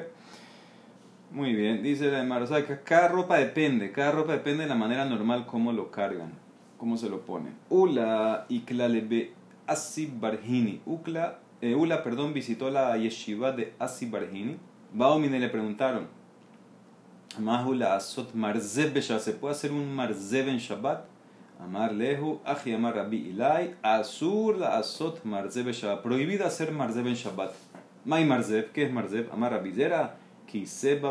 Muy 1.32 1.56
bien, 1.56 1.82
dice 1.82 2.12
la 2.12 2.22
Emar, 2.22 2.44
o 2.44 2.48
cada 2.84 3.08
ropa 3.08 3.38
depende, 3.38 3.92
cada 3.92 4.12
ropa 4.12 4.34
depende 4.34 4.64
de 4.64 4.70
la 4.70 4.76
manera 4.76 5.04
normal 5.04 5.48
como 5.48 5.74
lo 5.74 5.90
cargan, 5.90 6.34
cómo 6.78 6.96
se 6.96 7.10
lo 7.10 7.22
ponen. 7.22 7.56
Ula 7.70 8.46
iklalebe 8.50 9.32
Asibarhini. 9.66 10.82
Ula, 10.86 11.40
eh, 11.62 11.74
Ula, 11.74 12.04
perdón, 12.04 12.34
visitó 12.34 12.70
la 12.70 12.96
yeshiva 12.98 13.52
de 13.52 13.74
Asibarhini. 13.80 14.58
Baumine 14.94 15.40
le 15.40 15.50
preguntaron, 15.50 16.08
Marzev 17.40 19.02
¿se 19.02 19.32
puede 19.34 19.52
hacer 19.54 19.72
un 19.72 19.96
marzev 19.96 20.50
en 20.50 20.58
Shabbat? 20.58 21.06
Amar 21.60 21.94
lehu, 21.94 22.40
aji 22.46 22.74
amar 22.74 22.96
rabbi 22.96 23.30
ilai, 23.30 23.76
asur 23.82 24.58
la 24.58 24.78
asot 24.78 25.24
marzev 25.24 25.72
Shabbat. 25.72 26.04
Prohibido 26.04 26.46
hacer 26.46 26.72
marzev 26.72 27.08
en 27.08 27.16
Shabbat. 27.16 27.54
May 28.06 28.26
marzev, 28.26 28.72
¿qué 28.72 28.86
es 28.86 28.92
marzev? 28.92 29.32
Amar 29.32 29.52
rabbi 29.52 29.72
zera 29.72 30.18
Kiseb 30.46 31.02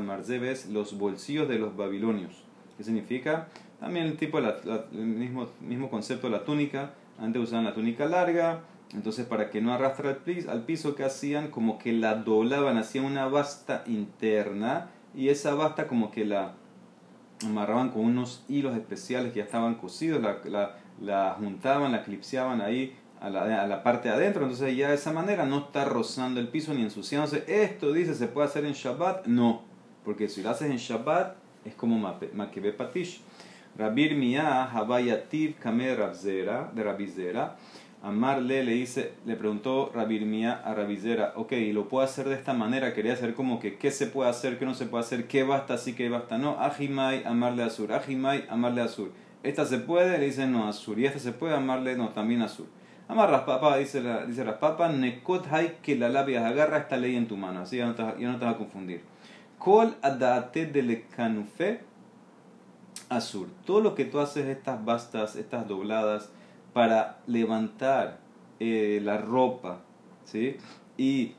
Marzeves, 0.00 0.66
los 0.70 0.96
bolsillos 0.96 1.48
de 1.48 1.58
los 1.58 1.76
babilonios. 1.76 2.32
¿Qué 2.78 2.84
significa? 2.84 3.48
También 3.80 4.06
el 4.06 4.16
tipo, 4.16 4.38
el 4.38 4.46
mismo, 4.92 5.48
mismo 5.60 5.90
concepto 5.90 6.28
de 6.28 6.32
la 6.38 6.44
túnica. 6.44 6.94
Antes 7.18 7.42
usaban 7.42 7.64
la 7.64 7.74
túnica 7.74 8.06
larga 8.06 8.60
Entonces, 8.92 9.26
para 9.26 9.50
que 9.50 9.60
no 9.60 9.72
arrastre 9.72 10.08
al 10.08 10.16
piso, 10.18 10.50
al 10.50 10.64
piso, 10.64 10.94
¿qué 10.94 11.04
hacían? 11.04 11.50
Como 11.50 11.78
que 11.78 11.92
la 11.92 12.14
doblaban, 12.14 12.78
hacían 12.78 13.04
una 13.04 13.26
basta 13.26 13.82
interna 13.86 14.90
y 15.16 15.30
esa 15.30 15.54
basta 15.54 15.88
como 15.88 16.10
que 16.10 16.24
la 16.24 16.54
amarraban 17.44 17.90
con 17.90 18.04
unos 18.04 18.44
hilos 18.48 18.76
especiales 18.76 19.32
que 19.32 19.38
ya 19.38 19.44
estaban 19.44 19.74
cosidos, 19.74 20.22
la, 20.22 20.38
la, 20.44 20.76
la 21.00 21.36
juntaban, 21.38 21.92
la 21.92 22.04
clipseaban 22.04 22.60
ahí 22.60 22.94
a 23.20 23.30
la, 23.30 23.62
a 23.62 23.66
la, 23.66 23.82
parte 23.82 24.08
de 24.08 24.14
adentro, 24.14 24.42
entonces 24.42 24.76
ya 24.76 24.90
de 24.90 24.94
esa 24.94 25.12
manera 25.12 25.46
no 25.46 25.58
está 25.58 25.84
rozando 25.86 26.38
el 26.38 26.48
piso 26.48 26.74
ni 26.74 26.82
ensuciándose. 26.82 27.44
Esto 27.46 27.92
dice, 27.92 28.14
¿se 28.14 28.28
puede 28.28 28.46
hacer 28.46 28.64
en 28.66 28.74
Shabbat? 28.74 29.26
No, 29.26 29.62
porque 30.04 30.28
si 30.28 30.42
lo 30.42 30.50
haces 30.50 30.70
en 30.70 30.76
Shabbat 30.76 31.34
es 31.64 31.74
como 31.74 31.98
Makebe 31.98 32.72
Patish. 32.72 33.20
Rabir 33.76 34.14
Mia 34.14 34.64
Habayativ 34.64 35.58
Kamer 35.58 35.98
Rabzera, 35.98 36.70
de 36.74 36.82
Rabizera. 36.82 37.56
Amarle 38.06 38.62
le 38.62 38.70
dice, 38.70 39.14
le 39.24 39.34
preguntó 39.34 39.90
Rabir 39.92 40.26
Mia 40.26 40.52
a 40.64 40.74
Rabizera, 40.74 41.32
ok, 41.34 41.54
lo 41.72 41.88
puedo 41.88 42.04
hacer 42.04 42.28
de 42.28 42.36
esta 42.36 42.54
manera, 42.54 42.94
quería 42.94 43.16
saber 43.16 43.34
como 43.34 43.58
que 43.58 43.78
qué 43.78 43.90
se 43.90 44.06
puede 44.06 44.30
hacer, 44.30 44.60
qué 44.60 44.64
no 44.64 44.74
se 44.74 44.86
puede 44.86 45.02
hacer, 45.02 45.26
qué 45.26 45.42
basta, 45.42 45.76
sí, 45.76 45.92
qué 45.92 46.08
basta, 46.08 46.38
no, 46.38 46.56
Ajimai, 46.60 47.24
amarle 47.24 47.64
Azur, 47.64 47.92
Ajimai, 47.92 48.46
amarle 48.48 48.82
Azur. 48.82 49.10
Esta 49.42 49.64
se 49.64 49.78
puede, 49.78 50.18
le 50.18 50.26
dice 50.26 50.46
no, 50.46 50.68
Azur, 50.68 51.00
y 51.00 51.06
esta 51.06 51.18
se 51.18 51.32
puede, 51.32 51.56
amarle 51.56 51.96
no, 51.96 52.10
también 52.10 52.42
Azur. 52.42 52.66
Amar 53.08 53.28
Raspapa, 53.28 53.76
dice, 53.76 54.00
dice 54.28 54.44
Raspapa, 54.44 54.88
Nekot 54.88 55.48
Hai 55.50 55.78
que 55.82 55.96
la 55.96 56.08
labia 56.08 56.46
agarra 56.46 56.78
esta 56.78 56.96
ley 56.96 57.16
en 57.16 57.26
tu 57.26 57.36
mano, 57.36 57.62
así 57.62 57.78
ya 57.78 57.86
no 57.86 57.96
te, 57.96 58.02
ya 58.20 58.30
no 58.30 58.38
te 58.38 58.44
vas 58.44 58.54
a 58.54 58.58
confundir. 58.58 59.00
Kol 59.58 59.96
adate 60.00 60.66
de 60.66 61.06
canufe 61.16 61.80
azur. 63.08 63.48
Todo 63.64 63.80
lo 63.80 63.96
que 63.96 64.04
tú 64.04 64.20
haces, 64.20 64.46
estas 64.46 64.84
bastas, 64.84 65.34
estas 65.34 65.66
dobladas, 65.66 66.30
para 66.76 67.20
levantar 67.26 68.18
eh, 68.60 69.00
la 69.02 69.16
ropa, 69.16 69.80
¿sí? 70.26 70.58
Y 70.98 71.32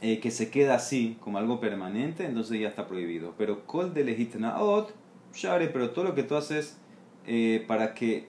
eh, 0.00 0.20
que 0.20 0.30
se 0.30 0.52
queda 0.52 0.76
así, 0.76 1.16
como 1.18 1.38
algo 1.38 1.58
permanente, 1.58 2.24
entonces 2.24 2.60
ya 2.60 2.68
está 2.68 2.86
prohibido. 2.86 3.34
Pero 3.36 3.66
kol 3.66 3.92
de 3.94 4.04
legitnaot, 4.04 4.94
share, 5.34 5.72
pero 5.72 5.90
todo 5.90 6.04
lo 6.04 6.14
que 6.14 6.22
tú 6.22 6.36
haces 6.36 6.78
eh, 7.26 7.64
para 7.66 7.94
que 7.94 8.28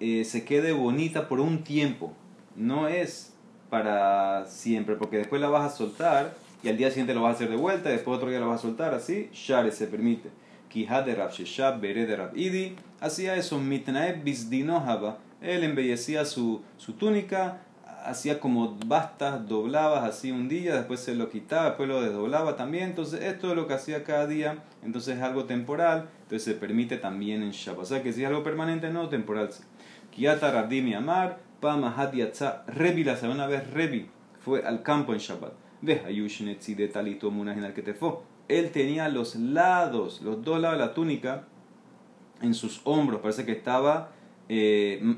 se 0.00 0.44
quede 0.46 0.72
bonita 0.72 1.28
por 1.28 1.40
un 1.40 1.64
tiempo, 1.64 2.14
no 2.56 2.88
es 2.88 3.34
para 3.68 4.46
siempre, 4.46 4.96
porque 4.96 5.18
después 5.18 5.38
la 5.38 5.50
vas 5.50 5.70
a 5.70 5.76
soltar 5.76 6.34
y 6.62 6.70
al 6.70 6.78
día 6.78 6.88
siguiente 6.88 7.12
lo 7.12 7.20
vas 7.20 7.32
a 7.32 7.34
hacer 7.34 7.50
de 7.50 7.56
vuelta, 7.56 7.90
y 7.90 7.92
después 7.92 8.16
otro 8.16 8.30
día 8.30 8.40
lo 8.40 8.48
vas 8.48 8.60
a 8.60 8.62
soltar, 8.62 8.94
así, 8.94 9.28
share 9.34 9.70
se 9.70 9.86
permite. 9.86 10.30
Kihad 10.68 11.04
de 11.04 11.14
Rab 11.14 11.30
Sheshab, 11.30 11.80
Bere 11.80 12.06
de 12.06 12.16
Rab 12.16 12.36
Idi, 12.36 12.76
hacía 13.00 13.36
eso, 13.36 13.58
Mitnaeb 13.58 14.22
Bizdinohaba, 14.22 15.18
él 15.40 15.64
embellecía 15.64 16.24
su, 16.24 16.62
su 16.76 16.94
túnica, 16.94 17.60
hacía 18.04 18.40
como 18.40 18.76
bastas, 18.86 19.46
doblabas 19.48 20.04
así 20.04 20.30
un 20.30 20.48
día, 20.48 20.74
después 20.76 21.00
se 21.00 21.14
lo 21.14 21.30
quitaba, 21.30 21.66
después 21.66 21.88
lo 21.88 22.00
desdoblaba 22.02 22.56
también, 22.56 22.84
entonces 22.84 23.22
esto 23.22 23.50
es 23.50 23.56
lo 23.56 23.66
que 23.66 23.74
hacía 23.74 24.04
cada 24.04 24.26
día, 24.26 24.58
entonces 24.82 25.16
es 25.16 25.22
algo 25.22 25.44
temporal, 25.44 26.08
entonces 26.22 26.44
se 26.44 26.54
permite 26.54 26.96
también 26.96 27.42
en 27.42 27.50
Shabbat, 27.50 27.82
o 27.82 27.84
sea 27.84 28.02
que 28.02 28.12
si 28.12 28.22
es 28.22 28.28
algo 28.28 28.42
permanente, 28.42 28.90
no, 28.90 29.08
temporal. 29.08 29.50
Kiata 30.10 30.50
Rabdimi 30.50 30.94
Amar, 30.94 31.38
Pama 31.60 31.94
Yatza, 32.12 32.64
Rebi, 32.66 33.04
la 33.04 33.16
segunda 33.16 33.46
vez 33.46 33.70
Rebi, 33.70 34.08
fue 34.40 34.64
al 34.64 34.82
campo 34.82 35.12
en 35.12 35.18
Shabbat. 35.18 35.52
de 35.82 36.88
talito 36.88 37.30
Él 38.48 38.70
tenía 38.70 39.08
los 39.08 39.36
lados, 39.36 40.22
los 40.22 40.42
dos 40.42 40.60
lados 40.60 40.78
de 40.78 40.86
la 40.86 40.94
túnica 40.94 41.44
en 42.40 42.54
sus 42.54 42.80
hombros. 42.84 43.20
Parece 43.20 43.44
que 43.44 43.52
estaba, 43.52 44.10
eh, 44.48 45.16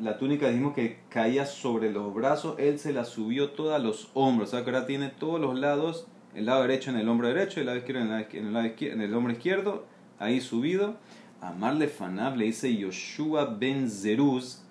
la 0.00 0.18
túnica 0.18 0.48
dijimos 0.48 0.74
que 0.74 0.98
caía 1.08 1.46
sobre 1.46 1.92
los 1.92 2.12
brazos. 2.12 2.56
Él 2.58 2.80
se 2.80 2.92
la 2.92 3.04
subió 3.04 3.50
toda 3.50 3.76
a 3.76 3.78
los 3.78 4.10
hombros. 4.14 4.48
O 4.48 4.50
sea 4.50 4.64
que 4.64 4.70
ahora 4.70 4.86
tiene 4.86 5.08
todos 5.08 5.40
los 5.40 5.56
lados, 5.56 6.08
el 6.34 6.46
lado 6.46 6.62
derecho 6.62 6.90
en 6.90 6.96
el 6.96 7.08
hombro 7.08 7.28
derecho, 7.28 7.60
el 7.60 7.66
lado 7.66 7.78
izquierdo 7.78 8.02
en 8.02 8.12
el, 8.46 8.52
lado 8.52 8.66
izquierdo, 8.66 8.94
en 8.96 9.00
el 9.02 9.14
hombro 9.14 9.32
izquierdo, 9.32 9.86
ahí 10.18 10.40
subido. 10.40 10.96
Amarle 11.40 11.88
Fanab 11.88 12.36
le 12.36 12.46
dice 12.46 12.74
Yoshua 12.74 13.44
ben 13.44 13.88
Zeruz 13.88 14.62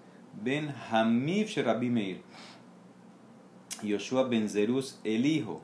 ben 0.44 0.74
Hamif 0.92 1.50
Sherabi 1.50 1.90
Meir. 1.90 2.22
Yoshua 3.82 4.28
ben 4.28 4.50
Zeruz, 4.50 5.00
el 5.04 5.26
hijo 5.26 5.62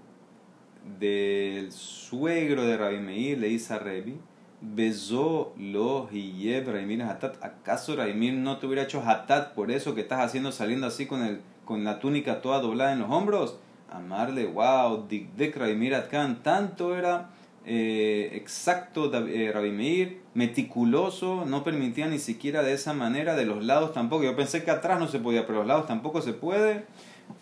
del 0.99 1.71
suegro 1.71 2.65
de 2.65 2.77
Rabbi 2.77 2.99
Meir, 2.99 3.37
le 3.37 3.47
dice 3.47 3.73
a 3.73 3.79
Rebi, 3.79 4.17
besó 4.61 5.53
lo 5.57 6.09
Hiyeb 6.11 6.69
Raimir 6.69 7.03
Hatat. 7.03 7.43
¿Acaso 7.43 7.95
Raimir 7.95 8.33
no 8.33 8.57
te 8.57 8.65
hubiera 8.65 8.83
hecho 8.83 9.01
Hatat 9.05 9.53
por 9.53 9.71
eso 9.71 9.95
que 9.95 10.01
estás 10.01 10.19
haciendo 10.19 10.51
saliendo 10.51 10.87
así 10.87 11.05
con, 11.05 11.23
el, 11.23 11.41
con 11.65 11.83
la 11.83 11.99
túnica 11.99 12.41
toda 12.41 12.59
doblada 12.59 12.93
en 12.93 12.99
los 12.99 13.09
hombros? 13.09 13.57
Amarle, 13.89 14.45
wow, 14.45 15.07
Dikdek 15.07 15.57
Raimir 15.57 15.95
Atkan, 15.95 16.43
tanto 16.43 16.95
era 16.95 17.29
eh, 17.65 18.31
exacto 18.33 19.11
eh, 19.13 19.51
Rabbi 19.51 19.71
Meir, 19.71 20.21
meticuloso, 20.33 21.45
no 21.45 21.63
permitía 21.63 22.07
ni 22.07 22.19
siquiera 22.19 22.61
de 22.61 22.73
esa 22.73 22.93
manera, 22.93 23.35
de 23.35 23.45
los 23.45 23.63
lados 23.63 23.93
tampoco. 23.93 24.23
Yo 24.23 24.35
pensé 24.35 24.63
que 24.63 24.71
atrás 24.71 24.99
no 24.99 25.07
se 25.07 25.19
podía, 25.19 25.47
pero 25.47 25.59
los 25.59 25.67
lados 25.67 25.87
tampoco 25.87 26.21
se 26.21 26.33
puede. 26.33 26.85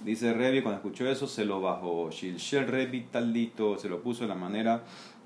Dice 0.04 0.34
Revi, 0.34 0.62
cuando 0.62 0.78
escuchó 0.78 1.10
eso, 1.10 1.28
se 1.28 1.46
lo 1.46 1.62
bajó. 1.62 2.10
Shilshel 2.12 2.68
Revi 2.68 3.02
talito, 3.12 3.78
se 3.78 3.90
lo 3.90 4.02
puso 4.02 4.24
de 4.24 4.30
la 4.30 4.36
manera 4.36 4.84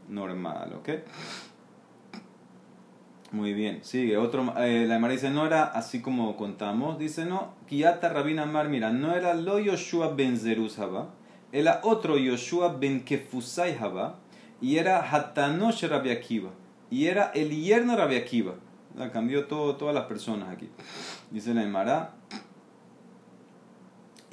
normal, 0.07 0.73
¿ok? 0.79 0.89
Muy 3.31 3.53
bien, 3.53 3.79
sigue. 3.81 4.17
Otro, 4.17 4.53
eh, 4.57 4.85
la 4.87 4.97
Emara 4.97 5.13
dice, 5.13 5.29
no 5.29 5.45
era 5.45 5.63
así 5.63 6.01
como 6.01 6.35
contamos. 6.35 6.99
Dice, 6.99 7.25
no, 7.25 7.53
Kiata 7.65 8.09
Rabina 8.09 8.45
Mar, 8.45 8.67
mira, 8.67 8.91
no 8.91 9.15
era 9.15 9.33
lo 9.33 9.57
Yoshua 9.57 10.13
ben 10.13 10.37
Zeruzaba, 10.37 11.11
era 11.53 11.79
otro 11.83 12.17
Yoshua 12.17 12.75
ben 12.77 13.05
Kefusai 13.05 13.77
y 14.59 14.77
era 14.77 15.09
Hatanosh 15.09 15.85
Rabbi 15.85 16.09
Akiva, 16.11 16.49
y 16.89 17.05
era 17.05 17.31
el 17.33 17.49
yerno 17.51 17.95
Rabbi 17.95 18.15
Akiva. 18.15 18.55
La 18.97 19.09
cambió 19.11 19.45
todo, 19.45 19.77
todas 19.77 19.95
las 19.95 20.03
personas 20.05 20.49
aquí. 20.49 20.67
Dice 21.31 21.53
la 21.53 21.63
Emara, 21.63 22.15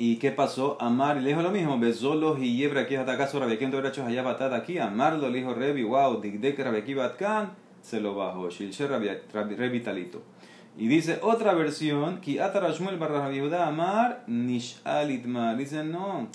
¿Y 0.01 0.19
qué 0.19 0.31
pasó? 0.31 0.77
Amar 0.81 1.17
le 1.17 1.31
dijo 1.31 1.43
lo 1.43 1.51
mismo. 1.51 1.77
Besolos 1.77 2.39
y 2.39 2.57
Yebra 2.57 2.83
aquí 2.83 2.95
hasta 2.95 3.15
acaso 3.15 3.41
Rabbi 3.41 3.55
Akiva 3.55 3.89
hecho 3.89 4.07
allá 4.07 4.23
batata 4.23 4.55
aquí. 4.55 4.79
Amarlo 4.79 5.29
le 5.29 5.39
dijo 5.39 5.55
Rebi, 5.55 5.83
wow, 5.83 6.21
Digdek 6.21 6.57
Rabbi 6.57 6.79
Akiva 6.79 7.05
Atkan, 7.05 7.51
se 7.83 8.01
lo 8.01 8.15
bajó. 8.15 8.49
Shilche 8.49 8.87
Rebi 8.87 9.81
Talito. 9.81 10.23
Y 10.77 10.87
dice 10.87 11.19
otra 11.21 11.53
versión, 11.55 12.21
Ki 12.21 12.39
Atarashmuel 12.39 12.97
barra 12.97 13.27
Amar 13.67 14.23
Nishalitmar. 14.29 15.57
Dice, 15.57 15.83
no, 15.83 16.29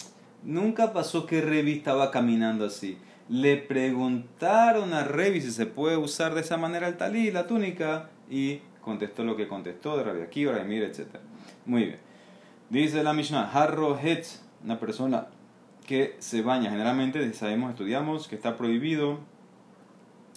nunca 0.44 0.92
pasó 0.92 1.26
que 1.26 1.40
Rebi 1.40 1.78
estaba 1.78 2.12
caminando 2.12 2.66
así. 2.66 2.98
Le 3.30 3.56
preguntaron 3.56 4.94
a 4.94 5.06
Rebi 5.06 5.40
si 5.40 5.52
se 5.52 5.68
puede 5.68 5.96
usar 5.96 6.36
de 6.36 6.42
esa 6.42 6.58
manera 6.58 6.90
el 6.90 6.98
talí, 6.98 7.32
la 7.32 7.48
túnica, 7.48 8.10
y 8.30 8.60
contestó 8.82 9.24
lo 9.24 9.38
que 9.38 9.48
contestó 9.48 9.96
de 9.96 10.04
Rabbi 10.04 10.22
Akiva, 10.22 10.52
Rabbi 10.52 10.80
etc. 10.80 11.08
Muy 11.66 11.86
bien. 11.86 12.13
Dice 12.74 13.04
la 13.04 13.14
Mishnah, 13.14 13.52
Harro 13.54 13.96
Het, 14.00 14.26
una 14.64 14.80
persona 14.80 15.28
que 15.86 16.16
se 16.18 16.42
baña. 16.42 16.72
Generalmente 16.72 17.32
sabemos, 17.34 17.70
estudiamos 17.70 18.28
que 18.28 18.34
está 18.34 18.58
prohibido 18.58 19.20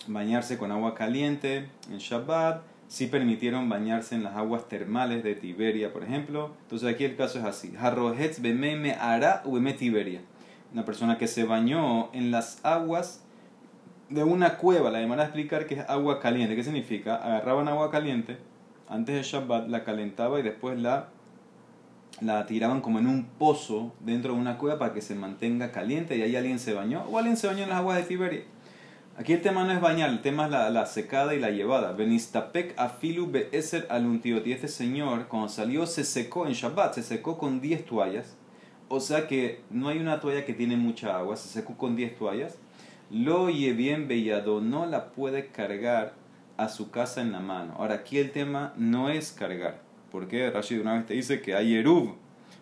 bañarse 0.06 0.58
con 0.58 0.70
agua 0.70 0.94
caliente 0.94 1.70
en 1.90 1.96
Shabbat. 1.96 2.60
Si 2.88 3.06
permitieron 3.06 3.70
bañarse 3.70 4.16
en 4.16 4.22
las 4.22 4.36
aguas 4.36 4.68
termales 4.68 5.24
de 5.24 5.34
Tiberia, 5.34 5.94
por 5.94 6.04
ejemplo. 6.04 6.50
Entonces 6.64 6.92
aquí 6.92 7.06
el 7.06 7.16
caso 7.16 7.38
es 7.38 7.46
así. 7.46 7.72
Harro 7.80 8.12
Het 8.12 8.38
bememe 8.42 8.92
ara 9.00 9.40
ueme 9.46 9.72
Tiberia. 9.72 10.20
Una 10.74 10.84
persona 10.84 11.16
que 11.16 11.28
se 11.28 11.44
bañó 11.44 12.12
en 12.12 12.32
las 12.32 12.62
aguas 12.66 13.24
de 14.10 14.24
una 14.24 14.58
cueva. 14.58 14.90
La 14.90 14.98
demanda 14.98 15.24
explicar 15.24 15.66
que 15.66 15.76
es 15.76 15.88
agua 15.88 16.20
caliente. 16.20 16.54
¿Qué 16.54 16.62
significa? 16.62 17.16
Agarraban 17.16 17.66
agua 17.68 17.90
caliente 17.90 18.36
antes 18.90 19.14
de 19.14 19.22
Shabbat, 19.22 19.68
la 19.68 19.84
calentaba 19.84 20.38
y 20.38 20.42
después 20.42 20.78
la 20.78 21.15
la 22.20 22.46
tiraban 22.46 22.80
como 22.80 22.98
en 22.98 23.06
un 23.06 23.24
pozo 23.24 23.92
dentro 24.00 24.34
de 24.34 24.40
una 24.40 24.58
cueva 24.58 24.78
para 24.78 24.94
que 24.94 25.02
se 25.02 25.14
mantenga 25.14 25.72
caliente 25.72 26.16
y 26.16 26.22
ahí 26.22 26.36
alguien 26.36 26.58
se 26.58 26.72
bañó 26.72 27.04
o 27.10 27.18
alguien 27.18 27.36
se 27.36 27.46
bañó 27.46 27.64
en 27.64 27.68
las 27.68 27.78
aguas 27.78 27.98
de 27.98 28.04
Tiberia. 28.04 28.44
Aquí 29.18 29.32
el 29.32 29.40
tema 29.40 29.64
no 29.64 29.72
es 29.72 29.80
bañar, 29.80 30.10
el 30.10 30.20
tema 30.20 30.44
es 30.44 30.50
la, 30.50 30.68
la 30.68 30.84
secada 30.84 31.34
y 31.34 31.38
la 31.38 31.50
llevada. 31.50 31.92
Benistapek 31.92 32.74
afilu 32.78 33.30
be'eser 33.30 33.86
aluntiot. 33.88 34.46
Y 34.46 34.52
este 34.52 34.68
señor, 34.68 35.28
cuando 35.28 35.48
salió, 35.48 35.86
se 35.86 36.04
secó 36.04 36.46
en 36.46 36.52
Shabbat, 36.52 36.94
se 36.94 37.02
secó 37.02 37.38
con 37.38 37.62
10 37.62 37.86
toallas. 37.86 38.36
O 38.88 39.00
sea 39.00 39.26
que 39.26 39.62
no 39.70 39.88
hay 39.88 39.98
una 39.98 40.20
toalla 40.20 40.44
que 40.44 40.52
tiene 40.52 40.76
mucha 40.76 41.16
agua, 41.16 41.36
se 41.36 41.48
secó 41.48 41.78
con 41.78 41.96
10 41.96 42.18
toallas. 42.18 42.58
Lo 43.10 43.46
bien 43.46 44.06
bellado, 44.06 44.60
no 44.60 44.84
la 44.84 45.12
puede 45.12 45.46
cargar 45.46 46.12
a 46.58 46.68
su 46.68 46.90
casa 46.90 47.22
en 47.22 47.32
la 47.32 47.40
mano. 47.40 47.74
Ahora, 47.78 47.94
aquí 47.94 48.18
el 48.18 48.32
tema 48.32 48.74
no 48.76 49.08
es 49.08 49.32
cargar 49.32 49.85
porque 50.10 50.50
Rashi 50.50 50.76
de 50.76 50.80
una 50.80 50.94
vez 50.94 51.06
te 51.06 51.14
dice 51.14 51.40
que 51.40 51.54
hay 51.54 51.74
Eruv. 51.74 52.14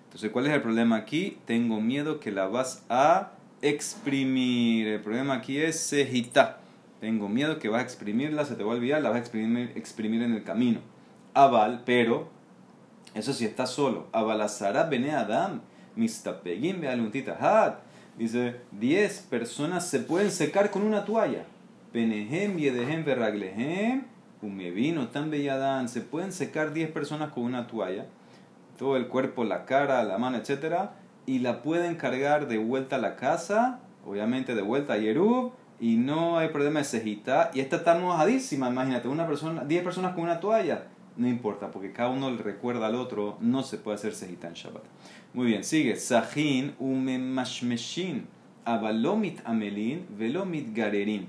Entonces, 0.05 0.31
¿cuál 0.31 0.47
es 0.47 0.53
el 0.53 0.63
problema 0.63 0.97
aquí? 0.97 1.39
Tengo 1.45 1.81
miedo 1.81 2.21
que 2.21 2.31
la 2.31 2.47
vas 2.47 2.85
a 2.89 3.33
exprimir. 3.63 4.87
El 4.87 5.01
problema 5.01 5.35
aquí 5.35 5.59
es 5.59 5.81
sejita. 5.81 6.61
Tengo 7.01 7.29
miedo 7.29 7.59
que 7.59 7.69
vas 7.69 7.81
a 7.81 7.85
exprimirla, 7.85 8.45
se 8.45 8.55
te 8.55 8.65
va 8.65 8.73
a 8.73 8.77
olvidar, 8.77 9.03
la 9.03 9.11
vas 9.11 9.17
a 9.17 9.21
exprimir, 9.21 9.73
exprimir 9.75 10.23
en 10.23 10.33
el 10.33 10.45
camino. 10.45 10.81
Aval, 11.35 11.83
pero 11.85 12.31
Eso 13.15 13.33
sí 13.33 13.45
está 13.45 13.67
solo. 13.67 14.09
Abalazara 14.13 14.85
bene 14.85 15.13
Adam, 15.13 15.61
mistapegim 15.95 16.81
bealuntita 16.81 17.37
hat. 17.39 17.79
Dice, 18.19 18.57
10 18.73 19.27
personas 19.31 19.89
se 19.89 20.01
pueden 20.01 20.31
secar 20.31 20.71
con 20.71 20.83
una 20.83 21.05
toalla. 21.05 21.45
Penehem, 21.93 22.57
yedehem, 22.57 23.05
verraglehem, 23.05 24.05
umevino, 24.47 25.09
tan 25.09 25.31
belladán. 25.31 25.89
Se 25.89 26.01
pueden 26.01 26.33
secar 26.33 26.73
10 26.73 26.91
personas 26.93 27.33
con 27.33 27.45
una 27.45 27.67
toalla. 27.67 28.07
Todo 28.79 28.97
el 28.97 29.09
cuerpo, 29.09 29.45
la 29.45 29.65
cara, 29.65 30.03
la 30.05 30.19
mano, 30.19 30.37
etc. 30.37 30.91
Y 31.27 31.39
la 31.41 31.63
pueden 31.63 31.97
cargar 31.97 32.49
de 32.49 32.59
vuelta 32.59 32.97
a 32.97 32.99
la 32.99 33.17
casa, 33.17 33.81
obviamente 34.05 34.55
de 34.55 34.63
vuelta 34.63 34.95
a 34.95 34.99
Yerub, 34.99 35.53
y 35.81 35.97
no 35.97 36.39
hay 36.39 36.49
problema 36.49 36.81
de 36.81 36.85
cejita. 36.85 37.51
Y 37.55 37.61
esta 37.61 37.77
está 37.77 37.99
mojadísima, 37.99 38.69
imagínate, 38.69 39.09
una 39.09 39.27
persona, 39.27 39.65
10 39.65 39.83
personas 39.83 40.15
con 40.15 40.25
una 40.25 40.41
toalla 40.41 40.85
no 41.17 41.29
importa, 41.29 41.71
porque 41.71 41.93
cada 41.93 42.11
uno 42.11 42.31
le 42.31 42.43
recuerda 42.43 42.87
al 42.87 42.95
otro, 42.95 43.37
no 43.41 43.63
se 43.63 43.79
puede 43.79 43.97
hacer 43.97 44.15
sejita 44.15 44.49
en 44.49 44.55
Shabbat. 44.55 44.83
Muy 45.33 45.47
bien, 45.47 45.65
sigue. 45.65 45.97
Sahin 45.97 46.75
umemashmeshin 46.79 48.27
abalomit 48.65 49.41
amelin 49.45 50.07
velomit 50.17 50.75
garerin. 50.75 51.29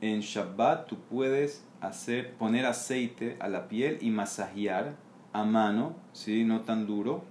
En 0.00 0.20
Shabbat 0.20 0.86
tú 0.86 0.96
puedes 1.10 1.64
hacer, 1.80 2.34
poner 2.34 2.66
aceite 2.66 3.36
a 3.40 3.48
la 3.48 3.68
piel 3.68 3.98
y 4.00 4.10
masajear 4.10 4.96
a 5.32 5.44
mano, 5.44 5.94
¿sí? 6.12 6.44
no 6.44 6.60
tan 6.60 6.86
duro, 6.86 7.24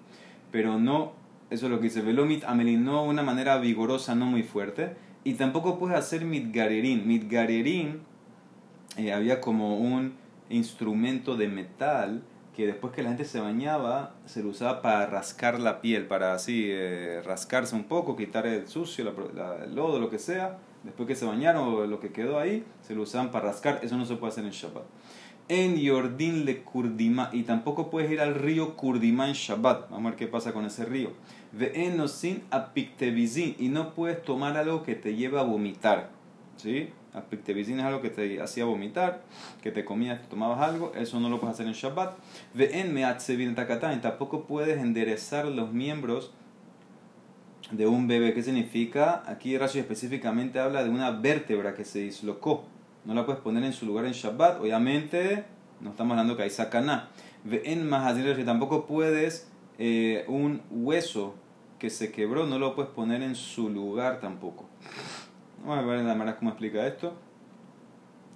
pero 0.51 0.79
no, 0.79 1.13
eso 1.49 1.65
es 1.65 1.71
lo 1.71 1.77
que 1.77 1.85
dice, 1.85 2.01
velomit 2.01 2.43
amelin, 2.43 2.83
no 2.83 3.03
una 3.03 3.23
manera 3.23 3.57
vigorosa, 3.57 4.15
no 4.15 4.25
muy 4.25 4.43
fuerte. 4.43 4.95
Y 5.23 5.33
tampoco 5.33 5.77
puedes 5.77 5.97
hacer 5.97 6.23
mitgarerin. 6.23 7.07
Mitgarerin 7.07 8.01
eh, 8.97 9.11
había 9.11 9.41
como 9.41 9.77
un 9.77 10.13
instrumento 10.49 11.35
de 11.35 11.47
metal 11.47 12.23
que 12.55 12.65
después 12.65 12.93
que 12.93 13.03
la 13.03 13.09
gente 13.09 13.25
se 13.25 13.39
bañaba 13.39 14.15
se 14.25 14.41
lo 14.41 14.49
usaba 14.49 14.81
para 14.81 15.05
rascar 15.05 15.59
la 15.59 15.79
piel, 15.79 16.07
para 16.07 16.33
así 16.33 16.65
eh, 16.67 17.21
rascarse 17.23 17.75
un 17.75 17.83
poco, 17.83 18.15
quitar 18.15 18.47
el 18.47 18.67
sucio, 18.67 19.07
el 19.63 19.75
lodo, 19.75 19.99
lo 19.99 20.09
que 20.09 20.17
sea. 20.17 20.57
Después 20.83 21.07
que 21.07 21.15
se 21.15 21.25
bañaron, 21.25 21.89
lo 21.89 21.99
que 21.99 22.11
quedó 22.11 22.39
ahí, 22.39 22.63
se 22.81 22.95
lo 22.95 23.03
usaban 23.03 23.31
para 23.31 23.47
rascar. 23.47 23.79
Eso 23.83 23.97
no 23.97 24.05
se 24.05 24.15
puede 24.15 24.31
hacer 24.31 24.45
en 24.45 24.51
Shabbat. 24.51 24.83
En 25.49 25.77
Yordin 25.77 26.45
le 26.45 26.63
Kurdima, 26.63 27.29
y 27.31 27.43
tampoco 27.43 27.89
puedes 27.89 28.11
ir 28.11 28.19
al 28.19 28.35
río 28.35 28.75
Kurdima 28.75 29.27
en 29.27 29.33
Shabbat. 29.33 29.89
Vamos 29.89 30.05
a 30.05 30.09
ver 30.09 30.17
qué 30.17 30.27
pasa 30.27 30.53
con 30.53 30.65
ese 30.65 30.85
río. 30.85 31.11
Ve 31.53 31.73
sin 32.07 32.43
apiktevizin, 32.51 33.55
y 33.57 33.69
no 33.69 33.93
puedes 33.93 34.21
tomar 34.23 34.57
algo 34.57 34.83
que 34.83 34.95
te 34.95 35.15
lleve 35.15 35.39
a 35.39 35.43
vomitar. 35.43 36.09
¿Sí? 36.57 36.89
Apictevicin 37.17 37.79
es 37.79 37.85
algo 37.85 38.01
que 38.01 38.09
te 38.09 38.41
hacía 38.41 38.65
vomitar, 38.65 39.23
que 39.61 39.71
te 39.71 39.83
comías, 39.83 40.21
te 40.21 40.27
tomabas 40.27 40.59
algo, 40.61 40.91
eso 40.95 41.19
no 41.19 41.29
lo 41.29 41.39
puedes 41.39 41.55
hacer 41.55 41.67
en 41.67 41.73
Shabbat. 41.73 42.17
Ve 42.53 42.79
en 42.79 42.93
Meatzevin 42.93 43.55
Takatan, 43.55 44.01
tampoco 44.01 44.45
puedes 44.45 44.79
enderezar 44.79 45.45
los 45.45 45.71
miembros 45.73 46.31
de 47.71 47.87
un 47.87 48.07
bebé. 48.07 48.33
¿Qué 48.33 48.43
significa? 48.43 49.23
Aquí 49.27 49.57
Rashi 49.57 49.79
específicamente 49.79 50.59
habla 50.59 50.83
de 50.83 50.89
una 50.89 51.11
vértebra 51.11 51.73
que 51.73 51.85
se 51.85 51.99
dislocó. 51.99 52.65
No 53.05 53.13
la 53.13 53.25
puedes 53.25 53.41
poner 53.41 53.63
en 53.63 53.73
su 53.73 53.85
lugar 53.85 54.05
en 54.05 54.13
Shabbat. 54.13 54.61
Obviamente, 54.61 55.45
no 55.81 55.91
estamos 55.91 56.11
hablando 56.11 56.35
que 56.35 56.43
hay 56.43 56.49
sacaná. 56.49 57.09
En 57.49 57.89
que 57.89 58.43
tampoco 58.43 58.85
puedes 58.85 59.47
eh, 59.77 60.25
un 60.27 60.61
hueso 60.71 61.35
que 61.79 61.89
se 61.89 62.11
quebró, 62.11 62.47
no 62.47 62.57
lo 62.59 62.75
puedes 62.75 62.91
poner 62.91 63.21
en 63.21 63.35
su 63.35 63.69
lugar 63.69 64.19
tampoco. 64.19 64.65
Vamos 65.61 65.77
a 65.77 65.81
ver 65.87 66.03
la 66.03 66.15
manera 66.15 66.37
cómo 66.37 66.51
explica 66.51 66.85
esto. 66.87 67.13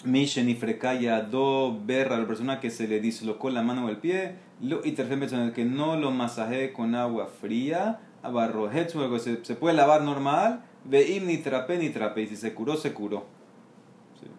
Mishen 0.04 0.50
y 0.50 0.56
frecaya 0.56 1.22
do 1.22 1.80
berra, 1.86 2.18
la 2.18 2.26
persona 2.26 2.60
que 2.60 2.72
se 2.72 2.88
le 2.88 3.00
dislocó 3.00 3.50
la 3.50 3.62
mano 3.62 3.86
o 3.86 3.90
el 3.90 3.98
pie, 3.98 4.36
lo 4.60 4.82
y 4.84 4.96
el 5.00 5.54
que 5.54 5.66
no 5.66 5.96
lo 5.96 6.12
masajee 6.12 6.74
con 6.74 6.96
agua 6.96 7.28
fría, 7.28 8.00
abarrojet, 8.24 8.90
se, 8.90 9.46
se 9.46 9.56
puede 9.56 9.76
lavar 9.76 10.02
normal, 10.02 10.64
veim 10.86 11.26
ni 11.26 11.38
trape 11.38 11.78
ni 11.78 11.90
trape, 11.90 12.22
y 12.22 12.28
si 12.28 12.36
se 12.36 12.54
curó, 12.54 12.78
se 12.78 12.94
curó. 12.94 13.26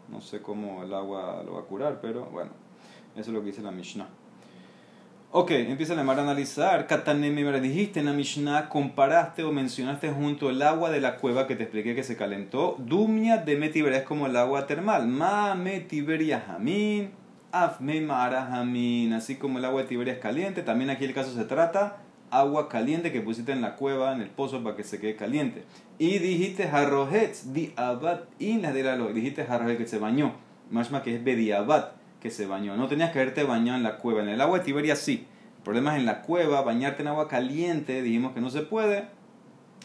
no 0.08 0.20
sé 0.20 0.42
cómo 0.42 0.82
el 0.82 0.92
agua 0.92 1.42
lo 1.44 1.54
va 1.54 1.60
a 1.60 1.64
curar, 1.64 2.00
pero 2.00 2.26
bueno, 2.26 2.50
eso 3.16 3.30
es 3.30 3.34
lo 3.34 3.40
que 3.40 3.46
dice 3.46 3.62
la 3.62 3.70
Mishnah. 3.70 4.08
Ok, 5.34 5.50
empieza 5.52 5.94
a 5.94 6.00
analizar. 6.02 6.86
me 7.16 7.60
dijiste 7.62 8.00
en 8.00 8.06
la 8.06 8.12
Mishnah, 8.12 8.68
comparaste 8.68 9.42
o 9.42 9.50
mencionaste 9.50 10.10
junto 10.10 10.50
el 10.50 10.60
agua 10.60 10.90
de 10.90 11.00
la 11.00 11.16
cueva 11.16 11.46
que 11.46 11.56
te 11.56 11.62
expliqué 11.62 11.94
que 11.94 12.04
se 12.04 12.18
calentó. 12.18 12.76
Dumia 12.78 13.38
de 13.38 13.56
Metiberia 13.56 14.00
es 14.00 14.04
como 14.04 14.26
el 14.26 14.36
agua 14.36 14.66
termal. 14.66 15.08
Ma 15.08 15.54
Metiberia 15.54 16.44
Jamin, 16.46 17.12
Af 17.50 17.80
Mara 17.80 18.44
Jamin. 18.44 19.14
Así 19.14 19.36
como 19.36 19.56
el 19.56 19.64
agua 19.64 19.80
de 19.80 19.88
Tiberia 19.88 20.12
es 20.12 20.20
caliente, 20.20 20.62
también 20.62 20.90
aquí 20.90 21.06
el 21.06 21.14
caso 21.14 21.32
se 21.32 21.44
trata 21.46 22.01
agua 22.32 22.68
caliente 22.68 23.12
que 23.12 23.20
pusiste 23.20 23.52
en 23.52 23.60
la 23.60 23.76
cueva, 23.76 24.12
en 24.12 24.22
el 24.22 24.30
pozo, 24.30 24.64
para 24.64 24.74
que 24.74 24.82
se 24.82 24.98
quede 24.98 25.14
caliente. 25.14 25.64
Y 25.98 26.18
dijiste 26.18 26.64
Harrohetz, 26.64 27.52
di 27.52 27.72
Abad, 27.76 28.20
in 28.38 28.62
la 28.62 28.72
de 28.72 29.12
Dijiste 29.12 29.42
Harrohet 29.42 29.78
que 29.78 29.86
se 29.86 29.98
bañó. 29.98 30.32
Más 30.70 30.88
que 30.88 31.14
es 31.14 31.22
Bediabat 31.22 31.92
que 32.20 32.30
se 32.30 32.46
bañó. 32.46 32.76
No 32.76 32.88
tenías 32.88 33.12
que 33.12 33.20
haberte 33.20 33.44
bañado 33.44 33.76
en 33.76 33.84
la 33.84 33.98
cueva. 33.98 34.22
En 34.22 34.30
el 34.30 34.40
agua 34.40 34.58
de 34.58 34.64
Tiberia 34.64 34.96
sí. 34.96 35.26
El 35.58 35.62
problema 35.62 35.92
es 35.92 36.00
en 36.00 36.06
la 36.06 36.22
cueva, 36.22 36.62
bañarte 36.62 37.02
en 37.02 37.08
agua 37.08 37.28
caliente, 37.28 38.02
dijimos 38.02 38.32
que 38.32 38.40
no 38.40 38.48
se 38.48 38.62
puede. 38.62 39.04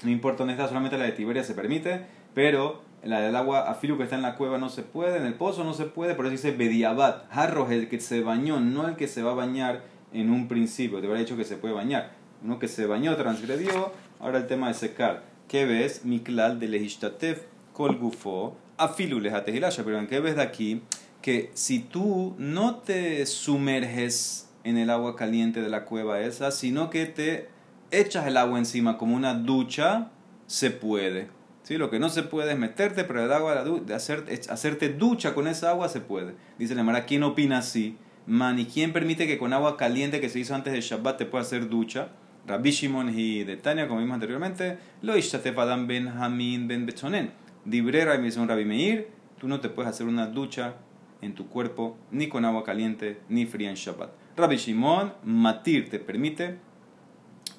No 0.03 0.09
importa 0.09 0.39
dónde 0.39 0.53
está, 0.53 0.67
solamente 0.67 0.97
la 0.97 1.03
de 1.03 1.11
Tiberia 1.11 1.43
se 1.43 1.53
permite. 1.53 2.05
Pero 2.33 2.81
la 3.03 3.19
del 3.19 3.35
agua 3.35 3.69
afilu 3.69 3.97
que 3.97 4.03
está 4.03 4.15
en 4.15 4.21
la 4.21 4.35
cueva 4.35 4.57
no 4.57 4.69
se 4.69 4.83
puede, 4.83 5.17
en 5.17 5.25
el 5.25 5.33
pozo 5.33 5.63
no 5.63 5.73
se 5.73 5.85
puede, 5.85 6.15
por 6.15 6.25
eso 6.25 6.31
dice 6.31 6.51
Bediabat. 6.51 7.29
Jarro 7.29 7.69
el 7.69 7.89
que 7.89 7.99
se 7.99 8.21
bañó, 8.21 8.59
no 8.59 8.87
el 8.87 8.95
que 8.95 9.07
se 9.07 9.21
va 9.21 9.31
a 9.31 9.35
bañar 9.35 9.83
en 10.13 10.31
un 10.31 10.47
principio. 10.47 10.99
Te 10.99 11.07
hubiera 11.07 11.19
dicho 11.19 11.35
que 11.35 11.43
se 11.43 11.57
puede 11.57 11.73
bañar. 11.73 12.11
Uno 12.43 12.59
que 12.59 12.67
se 12.67 12.85
bañó, 12.85 13.15
transgredió. 13.15 13.91
Ahora 14.19 14.37
el 14.37 14.47
tema 14.47 14.67
de 14.67 14.73
secar. 14.73 15.23
¿Qué 15.47 15.65
ves? 15.65 16.05
Miklal 16.05 16.59
de 16.59 16.67
Lehishtatef, 16.67 17.43
Kol 17.73 17.97
Gufo, 17.97 18.57
Afilu 18.77 19.21
Pero 19.21 19.99
¿en 19.99 20.07
qué 20.07 20.19
ves 20.19 20.35
de 20.35 20.41
aquí? 20.41 20.81
que 21.27 21.51
si 21.53 21.79
tú 21.79 22.35
no 22.37 22.75
te 22.75 23.25
sumerges 23.25 24.47
en 24.63 24.77
el 24.77 24.89
agua 24.89 25.17
caliente 25.17 25.61
de 25.61 25.69
la 25.69 25.83
cueva 25.83 26.21
esa, 26.21 26.51
sino 26.51 26.89
que 26.89 27.05
te 27.05 27.49
echas 27.91 28.27
el 28.27 28.37
agua 28.37 28.57
encima 28.57 28.97
como 28.97 29.15
una 29.15 29.33
ducha, 29.33 30.09
se 30.45 30.71
puede. 30.71 31.27
¿Sí? 31.63 31.77
Lo 31.77 31.89
que 31.89 31.99
no 31.99 32.07
se 32.07 32.23
puede 32.23 32.53
es 32.53 32.57
meterte, 32.57 33.03
pero 33.03 33.25
el 33.25 33.33
agua 33.33 33.61
de 33.65 33.93
hacer, 33.93 34.23
hacerte 34.49 34.87
ducha 34.87 35.33
con 35.33 35.47
esa 35.49 35.71
agua 35.71 35.89
se 35.89 35.99
puede. 35.99 36.33
Dice 36.57 36.75
la 36.75 36.83
Mara, 36.83 37.05
¿quién 37.05 37.23
opina 37.23 37.57
así? 37.57 37.97
Man, 38.25 38.57
¿y 38.57 38.65
quién 38.65 38.93
permite 38.93 39.27
que 39.27 39.37
con 39.37 39.51
agua 39.51 39.75
caliente 39.75 40.21
que 40.21 40.29
se 40.29 40.39
hizo 40.39 40.55
antes 40.55 40.71
de 40.71 40.79
Shabbat 40.79 41.17
te 41.17 41.25
pueda 41.25 41.41
hacer 41.41 41.67
ducha? 41.67 42.09
Rabbi 42.47 42.71
Shimon 42.71 43.11
y 43.13 43.43
de 43.43 43.57
Tania, 43.57 43.89
como 43.89 43.99
vimos 43.99 44.15
anteriormente, 44.15 44.77
lo 45.01 45.17
ishtatef 45.17 45.55
ben 45.85 46.07
Hamin 46.07 46.67
ben 46.67 46.85
Betzonen. 46.85 47.31
Dibrera 47.65 48.15
y 48.15 48.29
Rabbi 48.29 48.63
Meir, 48.63 49.09
tú 49.37 49.49
no 49.49 49.59
te 49.59 49.67
puedes 49.67 49.89
hacer 49.89 50.07
una 50.07 50.27
ducha 50.27 50.75
en 51.21 51.35
tu 51.35 51.47
cuerpo, 51.49 51.97
ni 52.09 52.29
con 52.29 52.45
agua 52.45 52.63
caliente, 52.63 53.19
ni 53.27 53.45
fría 53.45 53.69
en 53.69 53.75
Shabbat. 53.75 54.11
Rabbi 54.37 54.55
Shimon, 54.55 55.13
Matir 55.23 55.89
te 55.89 55.99
permite 55.99 56.59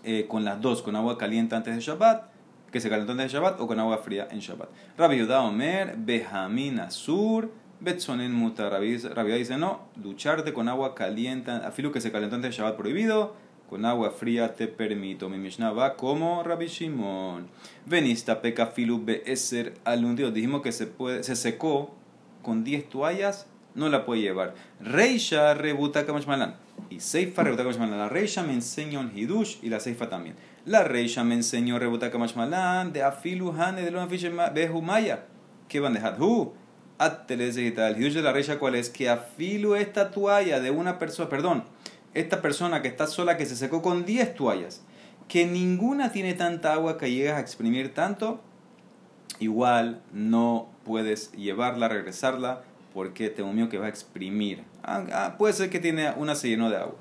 eh, 0.05 0.27
con 0.27 0.46
las 0.46 0.61
dos, 0.62 0.81
con 0.81 0.96
agua 0.96 1.18
caliente 1.18 1.55
antes 1.55 1.74
de 1.74 1.83
Shabbat, 1.83 2.31
que 2.72 2.81
se 2.81 2.88
calentó 2.88 3.12
antes 3.12 3.31
de 3.31 3.38
Shabbat, 3.38 3.61
o 3.61 3.66
con 3.66 3.79
agua 3.79 3.98
fría 3.98 4.29
en 4.31 4.38
Shabbat. 4.38 4.70
Rabbi 4.96 5.18
Yudah 5.18 5.42
Omer, 5.42 5.96
Behamin 5.98 6.81
Asur, 6.81 7.53
Betzonen 7.81 8.33
Muta. 8.33 8.70
Rabbi 8.70 9.33
dice, 9.33 9.59
no, 9.59 9.83
ducharte 9.96 10.55
con 10.55 10.68
agua 10.68 10.94
caliente, 10.94 11.51
afilo 11.51 11.92
que 11.92 12.01
se 12.01 12.11
calentó 12.11 12.37
antes 12.37 12.53
de 12.53 12.57
Shabbat 12.57 12.77
prohibido, 12.77 13.35
con 13.68 13.85
agua 13.85 14.11
fría 14.11 14.54
te 14.54 14.66
permito. 14.66 15.28
Mi 15.28 15.38
Mishnah 15.38 15.72
va 15.72 15.96
como 15.96 16.42
Rabbi 16.42 16.66
Shimon. 16.66 17.48
Venista 17.87 18.40
peca 18.40 18.66
filu 18.66 19.04
be'eser 19.04 19.74
alundio. 19.85 20.31
Dijimos 20.31 20.62
que 20.62 20.72
se, 20.72 20.87
puede, 20.87 21.22
se 21.22 21.37
secó 21.37 21.94
con 22.42 22.64
10 22.64 22.88
toallas 22.88 23.46
no 23.78 23.88
la 23.88 24.04
puede 24.04 24.22
llevar. 24.22 24.54
Reisha 24.81 25.54
rebuta 25.54 26.04
kamashmalan. 26.04 26.57
Y 26.90 27.00
Seifa 27.00 27.44
rebuta 27.44 27.62
kamashmalan. 27.62 27.98
La 27.98 28.09
Reisha 28.09 28.42
me 28.42 28.52
enseñó 28.52 29.00
en 29.00 29.16
Hidush 29.16 29.59
y 29.62 29.68
la 29.68 29.81
Seifa 29.81 30.09
también. 30.09 30.35
La 30.66 30.85
Reisha 30.85 31.24
me 31.24 31.35
enseñó 31.35 31.78
rebuta 31.78 32.11
kamashmalan 32.11 32.92
de 32.92 33.02
Afilu 33.02 33.52
Hane 33.52 33.83
de 33.83 33.90
Loma 33.90 34.09
Behumaya. 34.52 35.26
¿Qué 35.68 35.81
van 35.81 35.94
de 35.94 36.00
Hadhu? 36.00 36.54
El 36.98 38.02
Hidush 38.02 38.14
de 38.14 38.22
la 38.22 38.33
Reisha, 38.33 38.59
¿cuál 38.59 38.74
es? 38.74 38.90
Que 38.90 39.09
Afilu 39.09 39.76
esta 39.76 40.11
toalla 40.11 40.59
de 40.59 40.70
una 40.72 40.98
persona, 40.98 41.28
perdón, 41.28 41.62
esta 42.14 42.42
persona 42.42 42.83
que 42.83 42.88
está 42.88 43.07
sola 43.07 43.37
que 43.37 43.47
se 43.47 43.57
secó 43.57 43.83
con 43.83 44.05
10 44.05 44.35
toallas, 44.35 44.83
que 45.29 45.47
ninguna 45.47 46.11
tiene 46.11 46.35
tanta 46.35 46.73
agua 46.73 46.99
que 46.99 47.11
llegas 47.11 47.37
a 47.37 47.40
exprimir 47.40 47.94
tanto, 47.94 48.40
igual 49.40 50.03
no 50.12 50.68
puedes 50.85 51.33
llevarla, 51.33 51.88
regresarla, 51.88 52.62
porque 52.94 53.29
tengo 53.29 53.53
miedo 53.53 53.68
que 53.68 53.79
va 53.79 53.87
a 53.87 53.90
exprimir. 53.90 54.64
Ah, 54.83 55.05
ah, 55.12 55.35
puede 55.38 55.53
ser 55.53 55.71
que 55.71 55.79
tiene 55.79 56.11
una 56.16 56.35
se 56.35 56.49
llenó 56.49 56.71
de 56.71 56.79
agua 56.79 56.97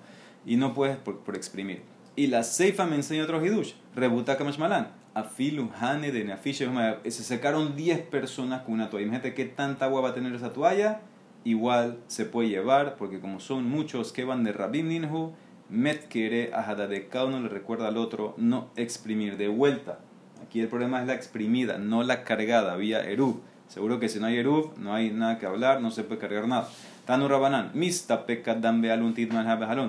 y 0.46 0.58
no 0.58 0.74
puedes 0.74 0.98
por, 0.98 1.36
exprimir. 1.36 1.82
Y 2.16 2.28
la 2.28 2.44
Seifa 2.44 2.86
me 2.86 2.96
enseña 2.96 3.24
otro 3.24 3.44
hidush, 3.44 3.74
rebuta 3.96 4.38
kamashmalan. 4.38 4.90
Afilu 5.14 5.72
hane 5.80 6.12
de 6.12 6.38
se 6.44 7.24
secaron 7.24 7.76
10 7.76 8.02
personas 8.02 8.62
con 8.62 8.76
una 8.76 8.90
toalla. 8.90 9.08
Imagínate 9.08 9.34
qué 9.34 9.46
tanta 9.46 9.86
agua 9.86 10.02
va 10.02 10.10
a 10.10 10.14
tener 10.14 10.36
esa 10.36 10.54
toalla. 10.54 11.02
Igual 11.44 12.00
se 12.08 12.26
puede 12.26 12.50
llevar, 12.50 12.96
porque 12.98 13.20
como 13.20 13.40
son 13.40 13.70
muchos 13.70 14.12
que 14.12 14.26
van 14.26 14.44
de 14.44 14.52
Rabim 14.52 14.88
Ninhu, 14.88 15.34
met 15.70 16.08
quiere 16.08 16.52
de 16.90 17.08
cada 17.08 17.26
uno 17.26 17.40
le 17.42 17.50
recuerda 17.50 17.88
al 17.88 17.98
otro, 17.98 18.34
no 18.38 18.70
exprimir 18.76 19.38
de 19.38 19.48
vuelta. 19.48 20.00
Aquí 20.44 20.62
el 20.62 20.68
problema 20.68 21.02
es 21.02 21.08
la 21.08 21.14
exprimida, 21.14 21.78
no 21.78 22.04
la 22.04 22.24
cargada, 22.24 22.76
vía 22.76 23.04
Eruv. 23.04 23.42
Seguro 23.68 24.00
que 24.00 24.08
si 24.08 24.20
no 24.20 24.28
hay 24.28 24.38
Eruv, 24.38 24.78
no 24.78 24.94
hay 24.94 25.12
nada 25.12 25.40
que 25.40 25.46
hablar, 25.46 25.82
no 25.82 25.92
se 25.92 26.04
puede 26.04 26.22
cargar 26.22 26.48
nada. 26.48 26.70
Tanu 27.06 27.28
Rabanán, 27.28 27.72
mista 27.74 28.26
pekadam 28.26 28.82
bealun 28.82 29.14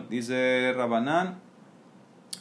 Dice 0.08 0.72
Rabanán, 0.76 1.38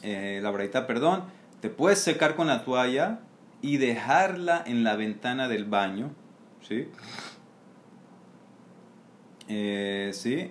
eh, 0.02 0.40
la 0.42 0.50
braita, 0.50 0.86
perdón, 0.86 1.24
te 1.60 1.68
puedes 1.68 1.98
secar 1.98 2.36
con 2.36 2.46
la 2.46 2.64
toalla 2.64 3.20
y 3.60 3.78
dejarla 3.78 4.62
en 4.66 4.84
la 4.84 4.96
ventana 4.96 5.48
del 5.48 5.64
baño, 5.64 6.10
¿sí? 6.60 6.88
Eh, 9.48 10.10
¿Sí? 10.12 10.50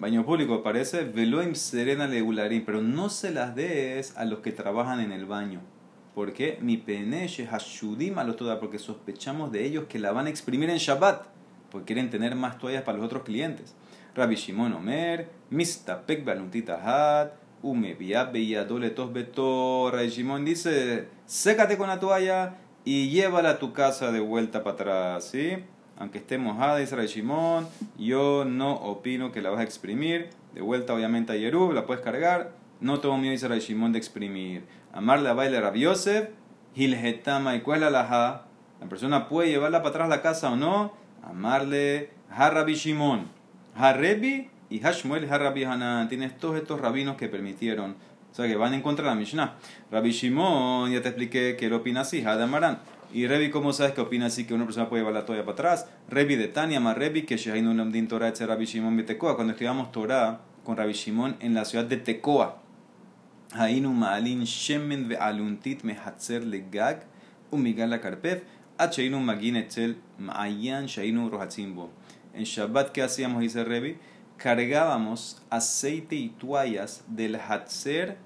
Baño 0.00 0.24
público, 0.24 0.62
parece, 0.62 1.04
veloim 1.04 1.54
serena 1.54 2.06
legularín, 2.06 2.64
pero 2.64 2.80
no 2.80 3.08
se 3.08 3.30
las 3.30 3.54
des 3.54 4.16
a 4.16 4.24
los 4.24 4.40
que 4.40 4.50
trabajan 4.50 5.00
en 5.00 5.12
el 5.12 5.26
baño. 5.26 5.60
¿Por 6.14 6.32
qué? 6.32 6.58
Mi 6.60 6.76
peneche 6.76 7.46
hashudim 7.46 8.18
a 8.18 8.26
toda, 8.34 8.58
porque 8.58 8.78
sospechamos 8.78 9.52
de 9.52 9.64
ellos 9.64 9.84
que 9.88 9.98
la 9.98 10.10
van 10.12 10.26
a 10.26 10.30
exprimir 10.30 10.70
en 10.70 10.78
Shabbat, 10.78 11.26
porque 11.70 11.86
quieren 11.86 12.10
tener 12.10 12.34
más 12.34 12.58
toallas 12.58 12.82
para 12.82 12.98
los 12.98 13.06
otros 13.06 13.22
clientes. 13.22 13.76
Rabbi 14.14 14.34
Shimon 14.34 14.72
Omer, 14.72 15.28
mistapek 15.50 16.24
baluntita 16.24 16.80
hat, 16.82 17.34
ume 17.62 17.94
dole 18.66 18.90
tos 18.90 19.12
beto. 19.12 19.90
Rabbi 19.92 20.08
Shimon 20.08 20.44
dice, 20.44 21.08
sécate 21.26 21.76
con 21.76 21.88
la 21.88 22.00
toalla 22.00 22.56
y 22.84 23.10
llévala 23.10 23.50
a 23.50 23.58
tu 23.58 23.72
casa 23.72 24.10
de 24.10 24.20
vuelta 24.20 24.64
para 24.64 24.74
atrás, 24.74 25.24
¿sí? 25.24 25.58
Aunque 26.00 26.16
esté 26.16 26.38
mojada, 26.38 26.82
Rabbi 26.82 27.06
Shimon, 27.06 27.68
yo 27.98 28.46
no 28.46 28.72
opino 28.72 29.32
que 29.32 29.42
la 29.42 29.50
vas 29.50 29.60
a 29.60 29.64
exprimir. 29.64 30.30
De 30.54 30.62
vuelta, 30.62 30.94
obviamente, 30.94 31.34
a 31.34 31.36
Yerub, 31.36 31.74
la 31.74 31.84
puedes 31.84 32.02
cargar. 32.02 32.52
No 32.80 33.00
tengo 33.00 33.18
miedo, 33.18 33.46
Rabbi 33.46 33.60
Shimon, 33.60 33.92
de 33.92 33.98
exprimir. 33.98 34.64
Amarle 34.94 35.28
a 35.28 35.34
baile 35.34 35.60
Rabbi 35.60 35.80
Yosef, 35.80 36.30
Hilhetama, 36.74 37.54
¿y 37.54 37.60
cuál 37.60 37.82
es 37.82 37.92
la 37.92 38.46
La 38.80 38.88
persona 38.88 39.28
puede 39.28 39.50
llevarla 39.50 39.82
para 39.82 39.90
atrás 39.90 40.06
a 40.06 40.08
la 40.08 40.22
casa 40.22 40.50
o 40.50 40.56
no. 40.56 40.94
Amarle 41.22 42.08
a 42.30 42.48
Rabbi 42.48 42.76
Shimon, 42.76 43.28
a 43.76 43.92
Rebi 43.92 44.48
y 44.70 44.80
Hashmuel 44.80 45.30
a 45.30 45.36
Rabbi 45.36 45.64
Hanan. 45.64 46.08
Tienes 46.08 46.38
todos 46.38 46.56
estos 46.56 46.80
rabinos 46.80 47.16
que 47.16 47.28
permitieron. 47.28 47.96
O 48.32 48.34
sea, 48.34 48.46
que 48.46 48.56
van 48.56 48.72
en 48.72 48.80
contra 48.80 49.04
de 49.04 49.10
la 49.10 49.16
Mishnah. 49.16 49.56
Rabbi 49.90 50.12
Shimon, 50.12 50.92
ya 50.92 51.02
te 51.02 51.08
expliqué 51.08 51.56
que 51.58 51.70
opina 51.74 52.00
así, 52.00 52.24
Hadamaran. 52.24 52.78
Y 53.12 53.26
Revi, 53.26 53.50
¿cómo 53.50 53.72
sabes 53.72 53.92
que 53.92 54.00
opina 54.00 54.26
así 54.26 54.46
que 54.46 54.54
una 54.54 54.64
persona 54.64 54.88
puede 54.88 55.02
llevar 55.02 55.14
la 55.14 55.26
toalla 55.26 55.42
para 55.42 55.54
atrás? 55.54 55.88
Revi 56.08 56.36
de 56.36 56.46
Tania, 56.46 56.78
más 56.78 56.96
Revi, 56.96 57.22
que 57.22 57.36
Shehainu 57.36 57.74
Lamdin 57.74 58.06
Torah, 58.06 58.28
etc. 58.28 58.42
Rabbi 58.42 58.66
Shimon 58.66 58.96
Betekoa. 58.96 59.34
Cuando 59.34 59.52
estudiamos 59.52 59.90
Torah 59.90 60.42
con 60.64 60.76
Rabbi 60.76 60.92
Shimon 60.92 61.36
en 61.40 61.54
la 61.54 61.64
ciudad 61.64 61.84
de 61.84 61.96
Tekoa. 61.96 62.62
Hainu 63.52 63.92
Maalin 63.92 64.44
Shemen 64.44 65.08
ve 65.08 65.16
Aluntit 65.16 65.82
Mehatzer 65.82 66.44
Legag, 66.44 67.02
Umigala 67.50 68.00
Karpef, 68.00 68.44
Acheinu 68.78 69.18
Magin 69.18 69.56
Etzel 69.56 69.96
Maayan 70.18 70.86
Shainu 70.86 71.28
Rohatzimbo. 71.30 71.90
En 72.32 72.44
Shabbat, 72.44 72.92
¿qué 72.92 73.02
hacíamos? 73.02 73.40
Dice 73.40 73.64
Revi. 73.64 73.98
Cargábamos 74.36 75.42
aceite 75.50 76.14
y 76.14 76.28
toallas 76.28 77.02
del 77.08 77.34
Hatzer 77.34 78.18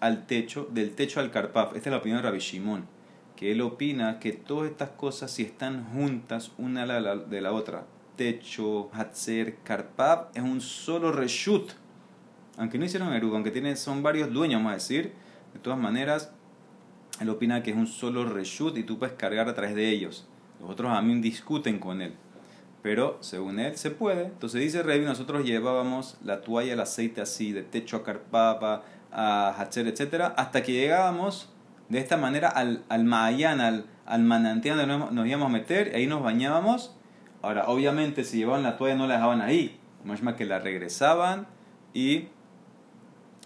al 0.00 0.26
techo, 0.26 0.66
del 0.70 0.94
techo 0.94 1.20
al 1.20 1.30
Karpaf. 1.30 1.76
Esta 1.76 1.90
es 1.90 1.92
la 1.92 1.98
opinión 1.98 2.22
de 2.22 2.28
Rabbi 2.28 2.38
Shimon 2.38 2.99
que 3.40 3.52
él 3.52 3.62
opina 3.62 4.18
que 4.18 4.32
todas 4.32 4.70
estas 4.70 4.90
cosas, 4.90 5.30
si 5.30 5.42
están 5.42 5.86
juntas 5.94 6.52
una 6.58 6.84
de 6.84 7.40
la 7.40 7.52
otra, 7.52 7.86
techo, 8.14 8.90
Hatzer, 8.92 9.56
Karpab, 9.64 10.28
es 10.34 10.42
un 10.42 10.60
solo 10.60 11.10
reshut. 11.10 11.70
Aunque 12.58 12.76
no 12.76 12.84
hicieron 12.84 13.14
erugo, 13.14 13.36
aunque 13.36 13.50
tiene, 13.50 13.76
son 13.76 14.02
varios 14.02 14.30
dueños, 14.30 14.58
vamos 14.58 14.72
a 14.72 14.74
decir, 14.74 15.14
de 15.54 15.58
todas 15.58 15.78
maneras, 15.78 16.34
él 17.18 17.30
opina 17.30 17.62
que 17.62 17.70
es 17.70 17.78
un 17.78 17.86
solo 17.86 18.28
reshut 18.28 18.76
y 18.76 18.82
tú 18.82 18.98
puedes 18.98 19.14
cargar 19.14 19.48
a 19.48 19.54
través 19.54 19.74
de 19.74 19.88
ellos. 19.88 20.28
Los 20.60 20.68
otros 20.68 20.92
a 20.92 21.00
mí 21.00 21.18
discuten 21.22 21.78
con 21.78 22.02
él. 22.02 22.12
Pero 22.82 23.16
según 23.20 23.58
él 23.58 23.74
se 23.78 23.90
puede. 23.90 24.26
Entonces 24.26 24.60
dice 24.60 24.82
Revi, 24.82 25.06
nosotros 25.06 25.46
llevábamos 25.46 26.18
la 26.22 26.42
toalla, 26.42 26.74
el 26.74 26.80
aceite 26.80 27.22
así, 27.22 27.52
de 27.52 27.62
techo 27.62 27.96
a 27.96 28.04
Karpapa, 28.04 28.82
a 29.10 29.54
Hatzer, 29.58 29.86
etc. 29.86 30.34
Hasta 30.36 30.62
que 30.62 30.72
llegábamos 30.72 31.48
de 31.90 31.98
esta 31.98 32.16
manera 32.16 32.48
al, 32.48 32.84
al 32.88 33.04
Maayán, 33.04 33.60
al, 33.60 33.84
al 34.06 34.22
manantial 34.22 34.78
donde 34.78 35.12
nos 35.12 35.26
íbamos 35.26 35.46
a 35.46 35.50
meter, 35.50 35.92
ahí 35.94 36.06
nos 36.06 36.22
bañábamos. 36.22 36.96
Ahora, 37.42 37.68
obviamente, 37.68 38.24
si 38.24 38.38
llevaban 38.38 38.62
la 38.62 38.76
toalla 38.76 38.94
no 38.94 39.06
la 39.06 39.14
dejaban 39.14 39.42
ahí, 39.42 39.78
más 40.04 40.34
que 40.34 40.44
la 40.44 40.60
regresaban 40.60 41.46
y 41.92 42.28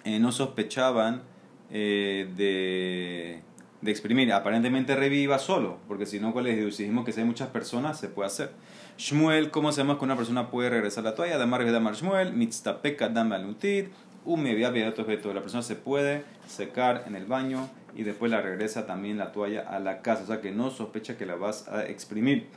eh, 0.05 0.19
no 0.21 0.31
sospechaban 0.31 1.23
eh, 1.71 2.31
de, 2.37 3.41
de, 3.81 3.91
exprimir. 3.91 4.33
Aparentemente 4.33 4.95
reviva 4.95 5.39
solo, 5.39 5.79
porque 5.89 6.05
si 6.05 6.21
no, 6.21 6.39
el 6.39 6.45
deducimos 6.45 7.05
que 7.05 7.13
si 7.13 7.21
hay 7.21 7.27
muchas 7.27 7.49
personas, 7.49 7.99
se 7.99 8.09
puede 8.09 8.27
hacer. 8.27 8.51
Shmuel, 8.99 9.51
¿cómo 9.51 9.73
sabemos 9.73 9.99
que 9.99 10.05
una 10.05 10.17
persona 10.17 10.51
puede 10.51 10.71
regresar 10.71 11.05
la 11.05 11.15
toalla? 11.15 11.39
Damar 11.39 11.65
Damar 11.71 11.95
Shmuel, 11.95 12.33
Mitztapeka 12.35 13.09
Dam 13.09 13.33
Alutid, 13.33 13.87
Umevia 14.25 14.71
La 14.71 14.95
persona 14.95 15.63
se 15.63 15.77
puede 15.77 16.25
secar 16.47 17.05
en 17.07 17.17
el 17.17 17.27
baño 17.27 17.69
y 17.95 18.03
después 18.03 18.31
la 18.31 18.41
regresa 18.41 18.87
también 18.87 19.19
la 19.19 19.33
toalla 19.33 19.63
a 19.63 19.79
la 19.79 20.03
casa. 20.03 20.25
O 20.25 20.27
sea 20.27 20.41
que 20.41 20.53
no 20.53 20.71
sospecha 20.71 21.17
que 21.17 21.27
la 21.27 21.37
vas 21.37 21.69
a 21.69 21.87
exprimir. 21.87 22.49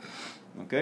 ¿Ok? 0.62 0.74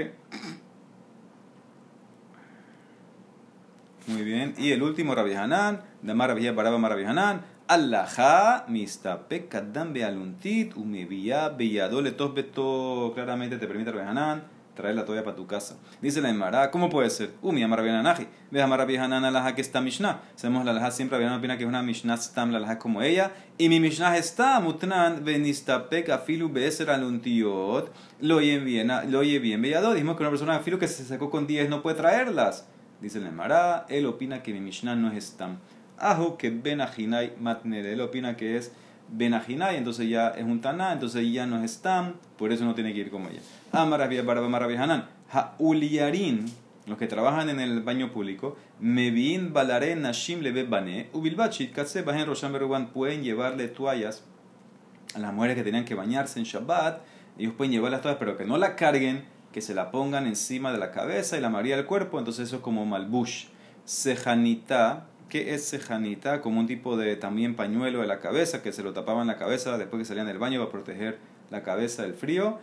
Muy 4.07 4.23
bien. 4.23 4.55
Y 4.57 4.71
el 4.73 4.83
último, 4.83 5.15
Rabbi 5.15 5.35
Hanan, 5.35 5.83
Damar 6.03 6.31
Rabbi 6.31 6.49
Baraba 6.51 6.89
Rabbi 6.89 7.05
Hanan, 7.05 7.43
Allaha 7.69 8.65
mistapek 8.69 9.49
kadam 9.49 9.93
bealuntit 9.93 10.77
umevia 10.77 11.49
beyadole 11.49 12.13
beto 12.13 13.13
Claramente 13.13 13.59
te 13.59 13.67
permite 13.67 13.91
Rabbi 13.91 14.07
Hanan 14.07 14.56
traer 14.77 14.95
la 14.95 15.05
toalla 15.05 15.25
para 15.25 15.35
tu 15.35 15.47
casa. 15.47 15.77
Dice 16.01 16.21
la 16.21 16.31
Emara, 16.31 16.71
¿cómo 16.71 16.89
puede 16.89 17.11
ser? 17.11 17.33
Umi, 17.43 17.63
amar 17.63 17.83
Naji. 17.83 18.29
Ve 18.51 18.63
amar 18.63 18.81
Hanan 18.81 19.33
la 19.33 19.55
que 19.55 19.63
está 19.63 19.81
Mishnah. 19.81 20.21
Sabemos 20.37 20.65
la 20.65 20.73
laja 20.73 20.93
siempre, 20.93 21.19
Rabbi 21.19 21.35
opina 21.35 21.57
que 21.57 21.65
es 21.65 21.69
una 21.69 21.83
Mishnah 21.83 22.17
stam 22.19 22.53
la 22.53 22.61
laja 22.61 22.79
como 22.79 23.03
ella. 23.03 23.33
Y 23.59 23.69
mi 23.69 23.81
Mishnah 23.81 24.17
está, 24.17 24.61
mutnan 24.61 25.25
benistapek 25.25 26.11
afilu 26.11 26.49
beser 26.49 26.91
aluntiot. 26.91 27.93
Lo 28.21 28.37
oye 28.37 28.59
bien, 28.59 28.93
lo 29.11 29.19
oye 29.19 29.39
bien. 29.41 29.61
Veado, 29.63 29.95
dijimos 29.95 30.17
que 30.17 30.23
una 30.23 30.31
persona 30.31 30.57
afilu 30.57 30.79
que 30.79 30.87
se 30.87 31.05
sacó 31.05 31.31
con 31.31 31.47
10 31.47 31.71
no 31.71 31.83
puede 31.83 31.97
traerlas. 31.97 32.69
Dice 33.01 33.19
la 33.19 33.31
Emara, 33.31 33.87
él 33.89 34.07
opina 34.07 34.43
que 34.43 34.53
mi 34.53 34.61
Mishnah 34.61 34.95
no 34.95 35.11
es 35.11 35.25
stam. 35.25 35.59
Ajo 35.99 36.37
que 36.37 36.51
benajinai 36.51 37.33
matnere. 37.41 37.95
Él 37.95 38.03
opina 38.03 38.37
que 38.37 38.59
es 38.59 38.73
benajinai, 39.09 39.77
entonces 39.77 40.09
ya 40.09 40.29
es 40.29 40.45
un 40.45 40.61
taná, 40.61 40.93
entonces 40.93 41.31
ya 41.33 41.47
no 41.47 41.63
es 41.63 41.83
por 42.39 42.53
eso 42.53 42.65
no 42.65 42.75
tiene 42.75 42.93
que 42.93 43.01
ir 43.01 43.11
como 43.11 43.29
ella. 43.29 43.41
Amarabia 43.73 44.23
Barabamarabi 44.23 44.77
Hanan. 44.77 45.09
Hauliarin, 45.31 46.47
los 46.87 46.99
que 46.99 47.07
trabajan 47.07 47.49
en 47.51 47.61
el 47.61 47.83
baño 47.83 48.13
público, 48.13 48.57
Mevin 48.79 49.53
Balare 49.53 49.97
Nashim 49.97 50.41
Lebe 50.41 50.65
Bane, 50.65 51.09
Ubilbachit 51.13 51.73
Katse 51.73 52.03
Bajen 52.03 52.27
Rosham 52.27 52.53
Beruban, 52.53 52.89
pueden 52.89 53.23
llevarle 53.23 53.69
toallas 53.69 54.25
a 55.15 55.19
las 55.19 55.33
mujeres 55.33 55.57
que 55.57 55.65
tenían 55.65 55.85
que 55.85 55.95
bañarse 55.95 56.39
en 56.39 56.45
Shabbat. 56.45 57.01
Ellos 57.39 57.55
pueden 57.57 57.73
llevar 57.73 57.91
las 57.91 58.03
toallas, 58.03 58.19
pero 58.19 58.37
que 58.37 58.45
no 58.45 58.57
la 58.59 58.77
carguen, 58.77 59.25
que 59.53 59.61
se 59.61 59.75
la 59.75 59.91
pongan 59.91 60.27
encima 60.27 60.73
de 60.73 60.79
la 60.79 60.93
cabeza 60.93 61.37
y 61.37 61.41
la 61.41 61.51
maría 61.51 61.77
del 61.77 61.87
cuerpo. 61.87 62.19
Entonces, 62.19 62.49
eso 62.49 62.57
es 62.57 62.63
como 62.63 62.87
malbush. 62.87 63.47
Sejanita, 63.85 65.07
¿qué 65.29 65.55
es 65.55 65.65
sejanita? 65.65 66.41
Como 66.41 66.61
un 66.61 66.67
tipo 66.67 66.97
de 66.97 67.17
también 67.17 67.55
pañuelo 67.55 68.01
de 68.01 68.07
la 68.07 68.21
cabeza, 68.21 68.63
que 68.63 68.73
se 68.73 68.83
lo 68.83 68.93
tapaban 68.93 69.27
la 69.27 69.37
cabeza 69.37 69.79
después 69.79 70.01
que 70.01 70.05
salían 70.05 70.27
del 70.27 70.39
baño 70.39 70.61
para 70.61 70.71
proteger 70.71 71.19
la 71.51 71.63
cabeza 71.63 72.03
del 72.03 72.15
frío 72.15 72.59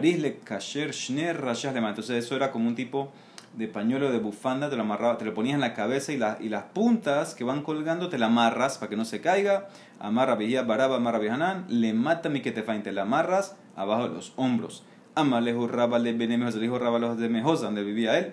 le 0.00 0.38
kasher 0.44 0.92
shner 0.92 1.40
rayas 1.40 1.74
Entonces 1.74 2.24
eso 2.24 2.36
era 2.36 2.50
como 2.50 2.68
un 2.68 2.74
tipo 2.74 3.10
de 3.56 3.68
pañuelo 3.68 4.10
de 4.10 4.18
bufanda, 4.18 4.70
te 4.70 4.76
lo 4.76 4.82
amarraba, 4.82 5.18
te 5.18 5.26
lo 5.26 5.34
ponías 5.34 5.54
en 5.54 5.60
la 5.60 5.74
cabeza 5.74 6.12
y, 6.12 6.20
y 6.44 6.48
las 6.48 6.64
puntas 6.72 7.34
que 7.34 7.44
van 7.44 7.62
colgando 7.62 8.08
te 8.08 8.18
la 8.18 8.26
amarras 8.26 8.78
para 8.78 8.88
que 8.88 8.96
no 8.96 9.04
se 9.04 9.20
caiga. 9.20 9.68
Amarra 9.98 10.36
veía 10.36 10.62
baraba, 10.62 10.96
amarra 10.96 11.18
vihanan, 11.18 11.66
le 11.68 11.92
mata 11.92 12.28
mi 12.28 12.40
que 12.40 12.52
te 12.52 12.62
te 12.62 12.92
la 12.92 13.02
amarras 13.02 13.56
abajo 13.76 14.08
de 14.08 14.14
los 14.14 14.32
hombros. 14.36 14.84
Amalejo 15.14 15.68
raba 15.68 15.98
le 15.98 16.14
benemejosa, 16.14 16.56
le 16.56 16.62
dijo 16.62 16.78
raba 16.78 16.98
los 16.98 17.18
de 17.18 17.28
mejosa, 17.28 17.66
donde 17.66 17.82
vivía 17.82 18.18
él. 18.18 18.32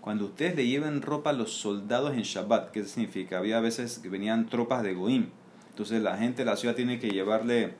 Cuando 0.00 0.24
ustedes 0.24 0.56
le 0.56 0.66
lleven 0.66 1.02
ropa 1.02 1.30
a 1.30 1.32
los 1.32 1.52
soldados 1.52 2.14
en 2.14 2.22
Shabbat, 2.22 2.70
¿qué 2.70 2.84
significa? 2.84 3.38
Había 3.38 3.60
veces 3.60 3.98
que 3.98 4.08
venían 4.08 4.46
tropas 4.46 4.82
de 4.82 4.94
Goim 4.94 5.26
entonces 5.78 6.02
la 6.02 6.16
gente 6.16 6.38
de 6.38 6.50
la 6.50 6.56
ciudad 6.56 6.74
tiene 6.74 6.98
que 6.98 7.10
llevarle, 7.10 7.74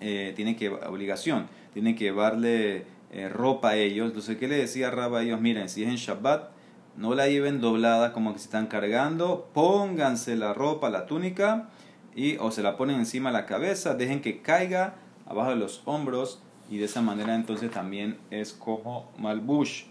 eh, 0.00 0.32
tiene 0.34 0.56
que, 0.56 0.70
obligación, 0.70 1.46
tiene 1.72 1.94
que 1.94 2.06
llevarle 2.06 2.84
eh, 3.12 3.28
ropa 3.28 3.70
a 3.70 3.76
ellos. 3.76 4.08
Entonces, 4.08 4.38
¿qué 4.38 4.48
le 4.48 4.56
decía 4.56 4.90
Rabba 4.90 5.20
a 5.20 5.22
ellos? 5.22 5.40
Miren, 5.40 5.68
si 5.68 5.84
es 5.84 5.88
en 5.88 5.94
Shabbat, 5.94 6.50
no 6.96 7.14
la 7.14 7.28
lleven 7.28 7.60
doblada 7.60 8.12
como 8.12 8.32
que 8.32 8.40
se 8.40 8.46
están 8.46 8.66
cargando, 8.66 9.48
pónganse 9.54 10.34
la 10.34 10.52
ropa, 10.52 10.90
la 10.90 11.06
túnica, 11.06 11.68
y, 12.16 12.38
o 12.38 12.50
se 12.50 12.64
la 12.64 12.76
ponen 12.76 12.96
encima 12.96 13.30
de 13.30 13.34
la 13.34 13.46
cabeza, 13.46 13.94
dejen 13.94 14.20
que 14.20 14.42
caiga 14.42 14.96
abajo 15.26 15.50
de 15.50 15.56
los 15.56 15.82
hombros, 15.84 16.42
y 16.70 16.78
de 16.78 16.84
esa 16.84 17.02
manera 17.02 17.34
entonces 17.34 17.70
también 17.70 18.18
es 18.30 18.52
como 18.52 19.10
malbush. 19.18 19.84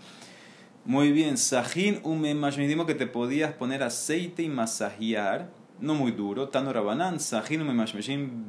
Muy 0.86 1.12
bien, 1.12 1.38
sajín 1.38 2.00
umemash. 2.04 2.58
Dijimos 2.58 2.86
que 2.86 2.94
te 2.94 3.08
podías 3.08 3.54
poner 3.54 3.82
aceite 3.82 4.44
y 4.44 4.50
masajear, 4.50 5.50
no 5.80 5.96
muy 5.96 6.12
duro. 6.12 6.50
Tano 6.50 6.72
rabanán, 6.72 7.20
sajín 7.20 7.62
umemash. 7.62 7.96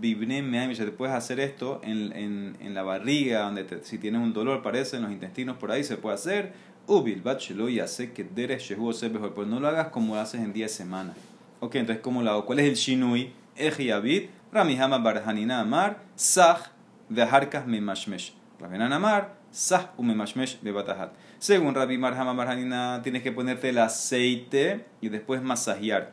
Bibne 0.01 0.43
meaim. 0.43 0.75
Te 0.75 0.87
puedes 0.89 1.15
hacer 1.15 1.41
esto 1.41 1.81
en, 1.83 2.13
en, 2.13 2.57
en 2.61 2.75
la 2.75 2.83
barriga, 2.83 3.43
donde 3.43 3.67
si 3.83 3.97
tienes 3.99 4.21
un 4.21 4.35
dolor, 4.35 4.63
parece, 4.63 4.97
en 4.97 5.05
los 5.05 5.13
intestinos, 5.13 5.57
por 5.57 5.73
ahí 5.73 5.83
se 5.83 5.97
puede 5.97 6.17
hacer. 6.17 6.53
Ubil 6.87 7.23
bachelo 7.23 7.69
y 7.69 7.81
hace 7.81 8.13
que 8.13 8.23
deres 8.23 8.63
shehu 8.63 8.93
mejor. 9.11 9.33
Pues 9.33 9.49
no 9.49 9.59
lo 9.59 9.69
hagas 9.69 9.89
como 9.89 10.17
haces 10.17 10.43
en 10.43 10.53
10 10.53 10.71
semanas. 10.71 11.17
Ok, 11.61 11.77
entonces, 11.77 12.03
¿cómo 12.03 12.23
lo 12.23 12.31
hago? 12.31 12.45
¿Cuál 12.45 12.59
es 12.59 12.69
el 12.69 12.75
shinui? 12.75 13.33
Ejiabit, 13.57 14.29
Ramihama 14.53 14.99
barhanina 14.99 15.61
amar, 15.61 16.03
sah, 16.15 16.71
veharkas 17.09 17.67
memashmesh. 17.67 18.33
Rabinan 18.59 18.93
amar, 18.93 19.35
sah 19.51 19.93
umemashmesh 19.99 20.59
bebatahat. 20.63 21.13
Según 21.39 21.75
Rabbi 21.75 21.99
Marhama 21.99 22.33
Marhanina, 22.33 23.01
tienes 23.03 23.23
que 23.23 23.33
ponerte 23.33 23.69
el 23.69 23.79
aceite 23.79 24.87
y 25.01 25.11
después 25.11 25.43
masajear. 25.43 26.13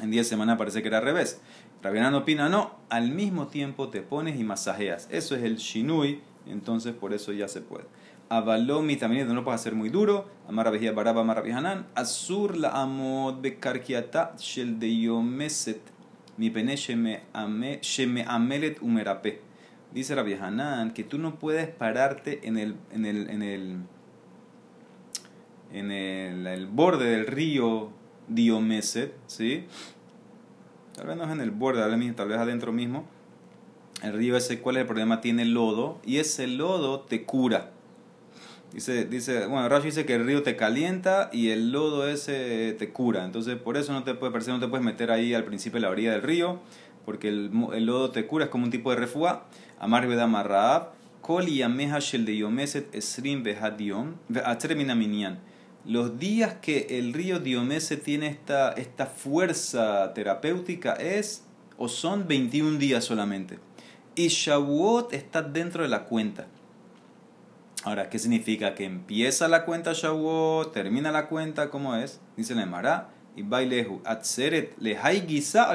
En 0.00 0.10
10 0.10 0.28
semanas 0.28 0.56
parece 0.56 0.82
que 0.82 0.88
era 0.88 0.98
al 0.98 1.04
revés. 1.04 1.40
Rabinan 1.82 2.14
opina, 2.14 2.48
no, 2.48 2.76
al 2.88 3.10
mismo 3.10 3.48
tiempo 3.48 3.88
te 3.88 4.02
pones 4.02 4.38
y 4.38 4.44
masajeas. 4.44 5.08
Eso 5.10 5.34
es 5.34 5.42
el 5.42 5.56
shinui, 5.56 6.20
entonces 6.46 6.94
por 6.94 7.12
eso 7.12 7.32
ya 7.32 7.48
se 7.48 7.60
puede. 7.60 7.84
Avalomi 8.28 8.96
también 8.96 9.26
no 9.26 9.34
lo 9.34 9.42
puedes 9.42 9.60
hacer 9.60 9.74
muy 9.74 9.88
duro. 9.88 10.28
Amar 10.48 10.66
Rabbi 10.66 10.90
Baraba 10.90 11.22
Amar 11.22 11.42
Hanan. 11.50 11.86
Asur 11.94 12.56
la 12.56 12.70
amod 12.82 13.40
bekarkiata 13.40 14.36
shel 14.36 14.78
de 14.78 15.00
yomeset. 15.00 15.80
Mi 16.36 16.50
pene 16.50 16.76
sheme 16.76 17.22
amelet 17.32 18.82
umerape. 18.82 19.47
Dice 19.92 20.14
Rabbi 20.14 20.34
Hanan 20.34 20.92
que 20.92 21.04
tú 21.04 21.18
no 21.18 21.38
puedes 21.38 21.68
pararte 21.68 22.40
en 22.46 22.58
el, 22.58 22.76
en 22.92 23.06
el, 23.06 23.30
en 23.30 23.42
el 23.42 23.76
en 25.72 25.90
el, 25.90 26.66
borde 26.66 27.10
del 27.10 27.26
río 27.26 27.90
Diomeset, 28.28 29.14
¿sí? 29.26 29.64
Tal 30.94 31.06
vez 31.06 31.16
no 31.16 31.24
es 31.24 31.30
en 31.30 31.40
el 31.40 31.50
borde, 31.50 31.80
tal 32.14 32.28
vez 32.28 32.38
adentro 32.38 32.72
mismo. 32.72 33.06
El 34.02 34.12
río 34.14 34.36
ese, 34.36 34.60
¿cuál 34.60 34.76
es 34.76 34.82
el 34.82 34.86
problema? 34.86 35.20
Tiene 35.20 35.44
lodo 35.44 35.98
y 36.04 36.18
ese 36.18 36.46
lodo 36.46 37.00
te 37.00 37.24
cura. 37.24 37.70
Dice, 38.72 39.06
dice, 39.06 39.46
bueno, 39.46 39.68
Rashi 39.68 39.86
dice 39.86 40.04
que 40.04 40.14
el 40.14 40.26
río 40.26 40.42
te 40.42 40.54
calienta 40.54 41.30
y 41.32 41.50
el 41.50 41.72
lodo 41.72 42.06
ese 42.06 42.74
te 42.78 42.90
cura. 42.90 43.24
Entonces, 43.24 43.56
por 43.56 43.76
eso 43.76 43.92
no 43.92 44.04
te 44.04 44.14
puedes, 44.14 44.48
no 44.48 44.60
te 44.60 44.68
puedes 44.68 44.84
meter 44.84 45.10
ahí 45.10 45.34
al 45.34 45.44
principio 45.44 45.78
de 45.78 45.82
la 45.82 45.90
orilla 45.90 46.12
del 46.12 46.22
río, 46.22 46.60
porque 47.04 47.28
el, 47.28 47.50
el 47.72 47.86
lodo 47.86 48.10
te 48.10 48.26
cura, 48.26 48.44
es 48.44 48.50
como 48.50 48.64
un 48.64 48.70
tipo 48.70 48.90
de 48.90 48.96
refuá. 48.96 49.46
Amar 49.80 50.06
Marraab, 50.06 50.92
Kol 51.22 51.48
y 51.48 51.62
Shel 52.00 52.24
de 52.24 52.36
Yomeset 52.36 52.94
Esrim 52.94 53.42
Behadion, 53.42 54.18
Minyan 54.28 55.40
los 55.88 56.18
días 56.18 56.56
que 56.60 56.98
el 56.98 57.14
río 57.14 57.38
Diomese 57.38 57.96
tiene 57.96 58.26
esta, 58.26 58.72
esta 58.72 59.06
fuerza 59.06 60.12
terapéutica 60.12 60.92
es 60.92 61.44
o 61.78 61.88
son 61.88 62.28
21 62.28 62.78
días 62.78 63.04
solamente. 63.04 63.58
Y 64.14 64.28
Shavuot 64.28 65.14
está 65.14 65.40
dentro 65.40 65.82
de 65.82 65.88
la 65.88 66.04
cuenta. 66.04 66.46
Ahora, 67.84 68.10
¿qué 68.10 68.18
significa? 68.18 68.74
Que 68.74 68.84
empieza 68.84 69.48
la 69.48 69.64
cuenta 69.64 69.92
Shavuot, 69.94 70.74
termina 70.74 71.10
la 71.10 71.26
cuenta, 71.28 71.70
¿cómo 71.70 71.94
es? 71.94 72.20
Dice 72.36 72.54
la 72.54 72.64
Emara, 72.64 73.08
y 73.34 73.42
bailehu, 73.42 74.02
atzeret, 74.04 74.76
lehai 74.78 75.26
gisa, 75.26 75.68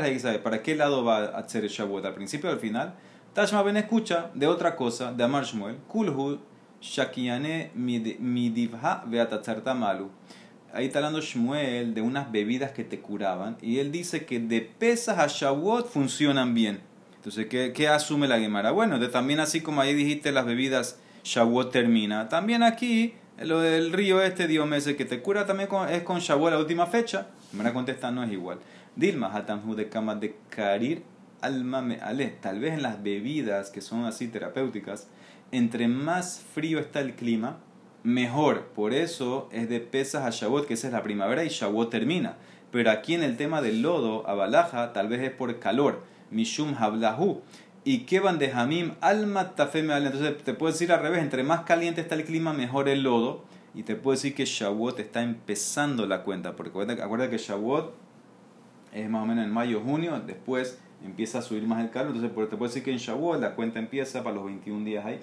¿para 0.43 0.61
qué 0.61 0.75
lado 0.75 1.03
va 1.03 1.37
atzeret 1.39 1.71
Shavuot? 1.71 2.05
¿Al 2.05 2.13
principio 2.13 2.49
o 2.51 2.53
al 2.53 2.59
final? 2.59 2.93
Tashma 3.33 3.63
Ben 3.63 3.77
escucha 3.77 4.29
de 4.35 4.45
otra 4.45 4.75
cosa, 4.75 5.11
de 5.11 5.23
Amar 5.23 5.43
Shmuel, 5.43 5.77
kulhu, 5.87 6.39
Shakiane 6.79 7.71
midivha 7.73 9.03
malu. 9.75 10.11
Ahí 10.71 10.85
está 10.85 10.99
hablando 10.99 11.19
Shmuel 11.19 11.95
de 11.95 12.01
unas 12.01 12.31
bebidas 12.31 12.73
que 12.73 12.83
te 12.83 12.99
curaban. 12.99 13.57
Y 13.59 13.79
él 13.79 13.91
dice 13.91 14.25
que 14.25 14.39
de 14.39 14.61
pesas 14.61 15.17
a 15.17 15.25
Shavuot 15.25 15.89
funcionan 15.89 16.53
bien. 16.53 16.81
Entonces, 17.15 17.47
¿qué, 17.47 17.73
qué 17.73 17.87
asume 17.87 18.27
la 18.27 18.37
Gemara? 18.37 18.69
Bueno, 18.69 18.99
de, 18.99 19.07
también 19.07 19.39
así 19.39 19.61
como 19.61 19.81
ahí 19.81 19.95
dijiste 19.95 20.31
las 20.31 20.45
bebidas 20.45 20.99
Shavuot 21.23 21.71
termina. 21.71 22.29
También 22.29 22.61
aquí, 22.61 23.15
lo 23.39 23.61
del 23.61 23.93
río 23.93 24.21
este 24.21 24.47
Diomedes 24.47 24.95
que 24.95 25.05
te 25.05 25.23
cura 25.23 25.47
también 25.47 25.69
es 25.89 26.03
con 26.03 26.19
Shavuot 26.19 26.51
la 26.51 26.59
última 26.59 26.85
fecha. 26.85 27.29
Me 27.51 27.73
contesta 27.73 28.11
no 28.11 28.23
es 28.23 28.31
igual. 28.31 28.59
Dilma 28.95 29.33
hatamhu 29.33 29.73
de 29.73 29.89
cama 29.89 30.13
de 30.13 30.35
karir 30.51 31.12
alma 31.43 31.85
ale. 32.01 32.27
Tal 32.41 32.59
vez 32.59 32.73
en 32.73 32.81
las 32.81 33.03
bebidas 33.03 33.69
que 33.69 33.81
son 33.81 34.05
así 34.05 34.27
terapéuticas 34.27 35.07
entre 35.53 35.87
más 35.87 36.43
frío 36.53 36.79
está 36.79 36.99
el 36.99 37.13
clima, 37.13 37.59
mejor. 38.01 38.69
Por 38.73 38.91
eso 38.91 39.49
es 39.51 39.69
de 39.69 39.79
pesas 39.79 40.25
a 40.25 40.31
Shavuot, 40.31 40.65
que 40.65 40.73
esa 40.73 40.87
es 40.87 40.93
la 40.93 41.03
primavera 41.03 41.43
y 41.43 41.49
Shavuot 41.49 41.91
termina. 41.91 42.37
Pero 42.71 42.89
aquí 42.89 43.13
en 43.13 43.21
el 43.21 43.37
tema 43.37 43.61
del 43.61 43.83
lodo, 43.83 44.27
Abalaja, 44.27 44.93
tal 44.93 45.09
vez 45.09 45.21
es 45.21 45.29
por 45.29 45.59
calor. 45.59 46.01
Mishum 46.31 46.73
Hablahu. 46.75 47.41
Y 47.85 47.99
que 47.99 48.19
van 48.19 48.39
de 48.39 48.51
Hamim 48.51 48.93
alma 48.99 49.55
tafeme 49.55 49.95
Entonces 49.95 50.37
te 50.43 50.55
puedo 50.55 50.71
decir 50.71 50.91
al 50.91 51.01
revés, 51.01 51.21
entre 51.21 51.43
más 51.43 51.61
caliente 51.65 52.01
está 52.01 52.15
el 52.15 52.25
clima, 52.25 52.51
mejor 52.51 52.89
el 52.89 53.03
lodo. 53.03 53.43
Y 53.75 53.83
te 53.83 53.95
puedo 53.95 54.15
decir 54.15 54.33
que 54.33 54.45
Shavuot 54.45 54.99
está 54.99 55.21
empezando 55.21 56.07
la 56.07 56.23
cuenta. 56.23 56.55
Porque 56.55 56.69
acuérdate 56.99 57.29
que 57.29 57.37
Shavuot 57.37 57.93
es 58.91 59.07
más 59.07 59.21
o 59.21 59.27
menos 59.27 59.45
en 59.45 59.51
mayo, 59.51 59.81
junio. 59.81 60.19
Después 60.25 60.79
empieza 61.03 61.39
a 61.39 61.41
subir 61.41 61.67
más 61.67 61.83
el 61.83 61.89
calor. 61.89 62.15
Entonces 62.15 62.31
te 62.49 62.57
puedo 62.57 62.69
decir 62.69 62.83
que 62.83 62.91
en 62.91 62.97
Shavuot 62.97 63.39
la 63.39 63.55
cuenta 63.55 63.79
empieza 63.79 64.23
para 64.23 64.35
los 64.35 64.45
21 64.45 64.85
días 64.85 65.05
ahí. 65.05 65.19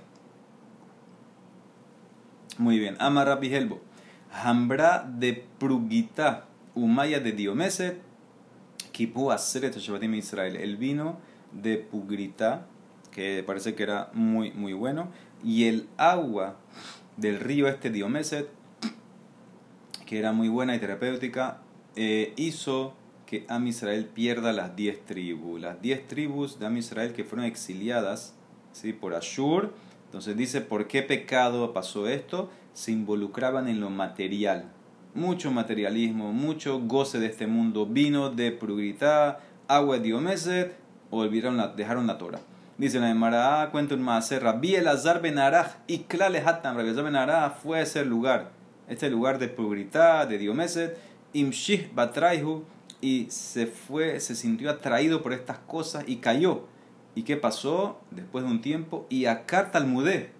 Muy 2.58 2.78
bien. 2.78 2.96
Amar 2.98 3.38
Helbo. 3.42 3.80
Hambra 4.32 5.08
de 5.08 5.44
Prugita, 5.58 6.44
Umaya 6.74 7.18
de 7.18 7.32
Diomeset, 7.32 8.00
Kipu 8.92 9.30
Aseret 9.32 9.76
Shabbatim 9.76 10.14
Israel. 10.14 10.56
El 10.56 10.76
vino 10.76 11.18
de 11.52 11.78
Pugrita, 11.78 12.66
que 13.10 13.42
parece 13.44 13.74
que 13.74 13.82
era 13.82 14.10
muy, 14.12 14.52
muy 14.52 14.72
bueno. 14.72 15.08
Y 15.42 15.64
el 15.64 15.88
agua 15.96 16.56
del 17.16 17.40
río 17.40 17.66
este 17.66 17.90
Diomeset, 17.90 18.48
que 20.06 20.18
era 20.18 20.32
muy 20.32 20.48
buena 20.48 20.76
y 20.76 20.78
terapéutica, 20.78 21.58
eh, 21.96 22.34
hizo 22.36 22.94
que 23.30 23.46
Am 23.48 23.66
Israel 23.66 24.10
pierda 24.12 24.52
las 24.52 24.76
diez 24.76 25.06
tribus. 25.06 25.60
Las 25.60 25.80
diez 25.80 26.06
tribus 26.06 26.58
de 26.58 26.66
Am 26.66 26.76
Israel 26.76 27.14
que 27.14 27.24
fueron 27.24 27.46
exiliadas 27.46 28.34
¿sí? 28.72 28.92
por 28.92 29.14
Ashur 29.14 29.72
entonces 30.10 30.36
dice, 30.36 30.60
¿por 30.60 30.88
qué 30.88 31.04
pecado 31.04 31.72
pasó 31.72 32.08
esto? 32.08 32.50
Se 32.72 32.90
involucraban 32.90 33.68
en 33.68 33.78
lo 33.78 33.90
material. 33.90 34.64
Mucho 35.14 35.52
materialismo, 35.52 36.32
mucho 36.32 36.80
goce 36.80 37.20
de 37.20 37.26
este 37.26 37.46
mundo. 37.46 37.86
Vino 37.86 38.28
de 38.28 38.50
Prugritá, 38.50 39.38
agua 39.68 39.98
de 39.98 40.02
Diomeset, 40.02 40.76
olvidaron 41.10 41.56
la, 41.56 41.68
dejaron 41.68 42.08
la 42.08 42.18
Torah. 42.18 42.40
Dice 42.76 42.98
la 42.98 43.08
Emara, 43.08 43.68
cuenta 43.70 43.94
un 43.94 44.02
más, 44.02 44.32
Rabbi 44.32 44.74
Elazar 44.74 45.22
Ben 45.22 45.38
y 45.86 45.98
Klale 45.98 46.40
Hatam. 46.40 46.76
Rabbi 46.76 46.88
Elazar 46.88 47.04
Ben 47.04 47.52
fue 47.62 47.78
a 47.78 47.82
ese 47.82 48.04
lugar, 48.04 48.50
este 48.88 49.10
lugar 49.10 49.38
de 49.38 49.46
Prugritá, 49.46 50.26
de 50.26 50.38
Diomeset, 50.38 50.98
Imshih 51.34 51.88
Batraihu, 51.94 52.64
y 53.00 53.26
se 53.30 53.66
fue, 53.66 54.20
se 54.20 54.34
sintió 54.34 54.70
atraído 54.70 55.22
por 55.22 55.32
estas 55.32 55.58
cosas 55.58 56.04
y 56.06 56.16
cayó. 56.16 56.64
¿Y 57.14 57.22
qué 57.22 57.36
pasó 57.36 58.00
después 58.10 58.44
de 58.44 58.50
un 58.50 58.60
tiempo? 58.60 59.06
Y 59.08 59.26
a 59.26 59.46
Talmudé, 59.46 60.30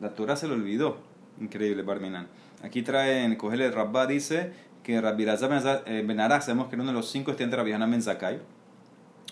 la 0.00 0.14
Torah 0.14 0.36
se 0.36 0.46
lo 0.46 0.54
olvidó. 0.54 0.98
Increíble, 1.40 1.82
Barminan. 1.82 2.28
Aquí 2.62 2.82
traen, 2.82 3.38
el 3.40 3.72
Rabba 3.72 4.06
dice 4.06 4.52
que 4.82 5.00
Rabbi 5.00 5.22
Elazar 5.22 5.84
Ben 5.86 6.20
Arak, 6.20 6.42
sabemos 6.42 6.68
que 6.68 6.74
era 6.74 6.82
uno 6.82 6.92
de 6.92 6.98
los 6.98 7.10
cinco 7.10 7.30
estudiantes 7.30 7.56
de 7.56 7.62
Rabbi 7.62 7.72
Hanan 7.72 7.90
Ben. 7.90 8.02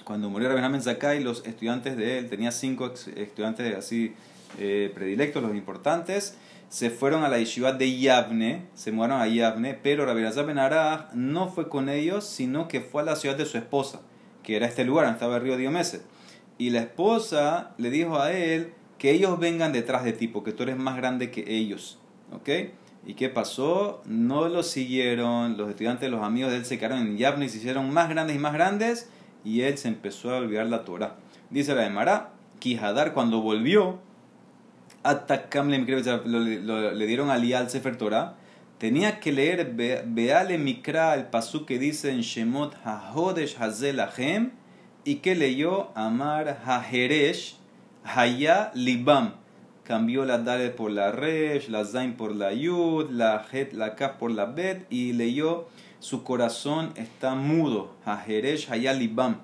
Cuando 0.04 0.30
murió 0.30 0.48
Rabbi 0.48 0.60
Hanan 0.60 1.24
los 1.24 1.44
estudiantes 1.44 1.96
de 1.96 2.18
él, 2.18 2.28
tenía 2.28 2.52
cinco 2.52 2.92
estudiantes 3.16 3.76
así 3.76 4.14
eh, 4.58 4.90
predilectos, 4.94 5.42
los 5.42 5.54
importantes, 5.54 6.36
se 6.68 6.90
fueron 6.90 7.22
a 7.22 7.28
la 7.28 7.38
yeshiva 7.38 7.72
de 7.72 7.98
Yavne, 7.98 8.66
se 8.74 8.92
mudaron 8.92 9.20
a 9.20 9.28
Yavne, 9.28 9.74
pero 9.74 10.04
Rabbi 10.04 10.20
Elazar 10.20 10.46
Ben 10.46 10.58
no 11.14 11.48
fue 11.48 11.68
con 11.68 11.88
ellos, 11.88 12.24
sino 12.24 12.68
que 12.68 12.80
fue 12.80 13.02
a 13.02 13.04
la 13.04 13.16
ciudad 13.16 13.36
de 13.36 13.46
su 13.46 13.56
esposa, 13.58 14.00
que 14.42 14.56
era 14.56 14.66
este 14.66 14.84
lugar, 14.84 15.06
estaba 15.12 15.36
el 15.36 15.42
río 15.42 15.56
Diomedes 15.56 16.04
y 16.58 16.70
la 16.70 16.80
esposa 16.80 17.74
le 17.78 17.90
dijo 17.90 18.18
a 18.18 18.32
él 18.32 18.72
que 18.98 19.10
ellos 19.10 19.38
vengan 19.38 19.72
detrás 19.72 20.04
de 20.04 20.12
ti, 20.12 20.28
porque 20.28 20.52
tú 20.52 20.62
eres 20.62 20.76
más 20.76 20.96
grande 20.96 21.30
que 21.30 21.44
ellos. 21.54 21.98
¿Ok? 22.32 22.48
¿Y 23.06 23.14
qué 23.14 23.28
pasó? 23.28 24.02
No 24.06 24.48
lo 24.48 24.62
siguieron, 24.62 25.56
los 25.56 25.68
estudiantes, 25.68 26.10
los 26.10 26.22
amigos 26.22 26.50
de 26.50 26.58
él 26.58 26.64
se 26.64 26.78
quedaron 26.78 27.00
en 27.00 27.16
Yavne 27.18 27.44
y 27.44 27.48
se 27.48 27.58
hicieron 27.58 27.92
más 27.92 28.08
grandes 28.08 28.36
y 28.36 28.38
más 28.38 28.54
grandes, 28.54 29.10
y 29.44 29.60
él 29.60 29.78
se 29.78 29.88
empezó 29.88 30.34
a 30.34 30.38
olvidar 30.38 30.66
la 30.66 30.84
Torah. 30.84 31.16
Dice 31.50 31.74
la 31.74 31.82
de 31.82 31.90
Mará, 31.90 32.32
Quijadar 32.58 33.12
cuando 33.12 33.42
volvió, 33.42 33.98
Atacam 35.08 35.70
le, 35.70 35.78
le 36.94 37.06
dieron 37.06 37.30
al 37.30 37.70
Sefer 37.70 37.96
Torah, 37.96 38.34
tenía 38.78 39.20
que 39.20 39.32
leer 39.32 39.72
Beale 40.04 40.58
Mikra, 40.58 41.14
el 41.14 41.26
pasú 41.26 41.64
que 41.64 41.78
dice 41.78 42.10
en 42.10 42.20
Shemot 42.20 42.74
HaHodesh 42.84 43.56
Hazel 43.60 44.00
y 45.04 45.16
que 45.16 45.34
leyó 45.34 45.90
Amar 45.94 46.60
Hajeresh 46.64 47.56
Haya 48.04 48.72
Libam. 48.74 49.34
cambió 49.84 50.24
la 50.24 50.38
Dalet 50.38 50.74
por 50.74 50.90
la 50.90 51.12
Resh, 51.12 51.68
la 51.68 51.84
Zain 51.84 52.16
por 52.16 52.34
la 52.34 52.52
Yud, 52.52 53.10
la 53.10 53.44
Het, 53.50 53.72
la 53.72 53.94
Kaf 53.94 54.16
por 54.16 54.32
la 54.32 54.46
Bet 54.46 54.86
y 54.90 55.12
leyó 55.12 55.68
su 56.00 56.24
corazón 56.24 56.92
está 56.96 57.34
mudo. 57.34 57.94
Hajeresh 58.04 58.70
Hayalibam. 58.70 59.36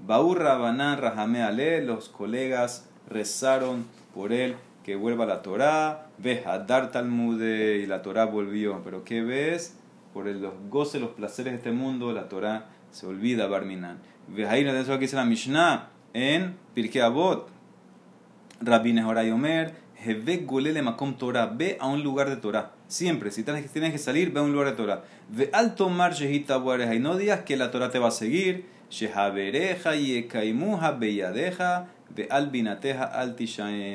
Baur 0.00 0.40
Rabanán 0.40 0.98
Rahame 0.98 1.42
Ale, 1.42 1.82
los 1.82 2.08
colegas 2.08 2.88
rezaron 3.08 3.86
por 4.14 4.32
él 4.32 4.56
que 4.84 4.96
vuelva 4.96 5.26
la 5.26 5.42
Torah. 5.42 6.06
Ves 6.18 6.44
Dar 6.44 6.90
Talmude 6.90 7.78
y 7.78 7.86
la 7.86 8.02
Torah 8.02 8.24
volvió. 8.26 8.80
Pero 8.84 9.04
¿qué 9.04 9.22
ves? 9.22 9.76
Por 10.12 10.28
el, 10.28 10.42
los 10.42 10.52
goces, 10.68 11.00
los 11.00 11.10
placeres 11.10 11.52
de 11.52 11.56
este 11.58 11.72
mundo, 11.72 12.12
la 12.12 12.28
Torah 12.28 12.66
se 12.90 13.06
olvida 13.06 13.46
Barminan. 13.46 13.98
Ves 14.28 14.48
ahí, 14.48 14.66
eso 14.66 14.92
que 14.94 15.00
dice 15.00 15.16
la 15.16 15.24
Mishnah 15.24 15.88
en 16.12 16.56
Pirkei 16.74 17.02
Avot. 17.02 17.48
Rabbi 18.60 18.92
Nehoray 18.92 19.30
Omer, 19.30 19.74
Golele 20.44 20.82
Makom 20.82 21.14
Torah, 21.14 21.46
ve 21.46 21.76
a 21.80 21.88
un 21.88 22.02
lugar 22.02 22.28
de 22.28 22.36
Torah. 22.36 22.72
Siempre, 22.86 23.30
si 23.30 23.42
tienes, 23.42 23.64
que 23.70 23.98
salir, 23.98 24.32
ve 24.32 24.40
a 24.40 24.42
un 24.42 24.52
lugar 24.52 24.68
de 24.68 24.76
Torah. 24.76 25.04
Ve 25.28 25.50
al 25.52 25.74
tomar 25.74 26.12
Shehita 26.12 26.62
y 26.94 26.98
no 26.98 27.16
digas 27.16 27.40
que 27.40 27.56
la 27.56 27.70
Torah 27.70 27.90
te 27.90 27.98
va 27.98 28.08
a 28.08 28.12
seguir. 28.12 28.66
Shehabereja 28.92 29.90
al 33.10 33.34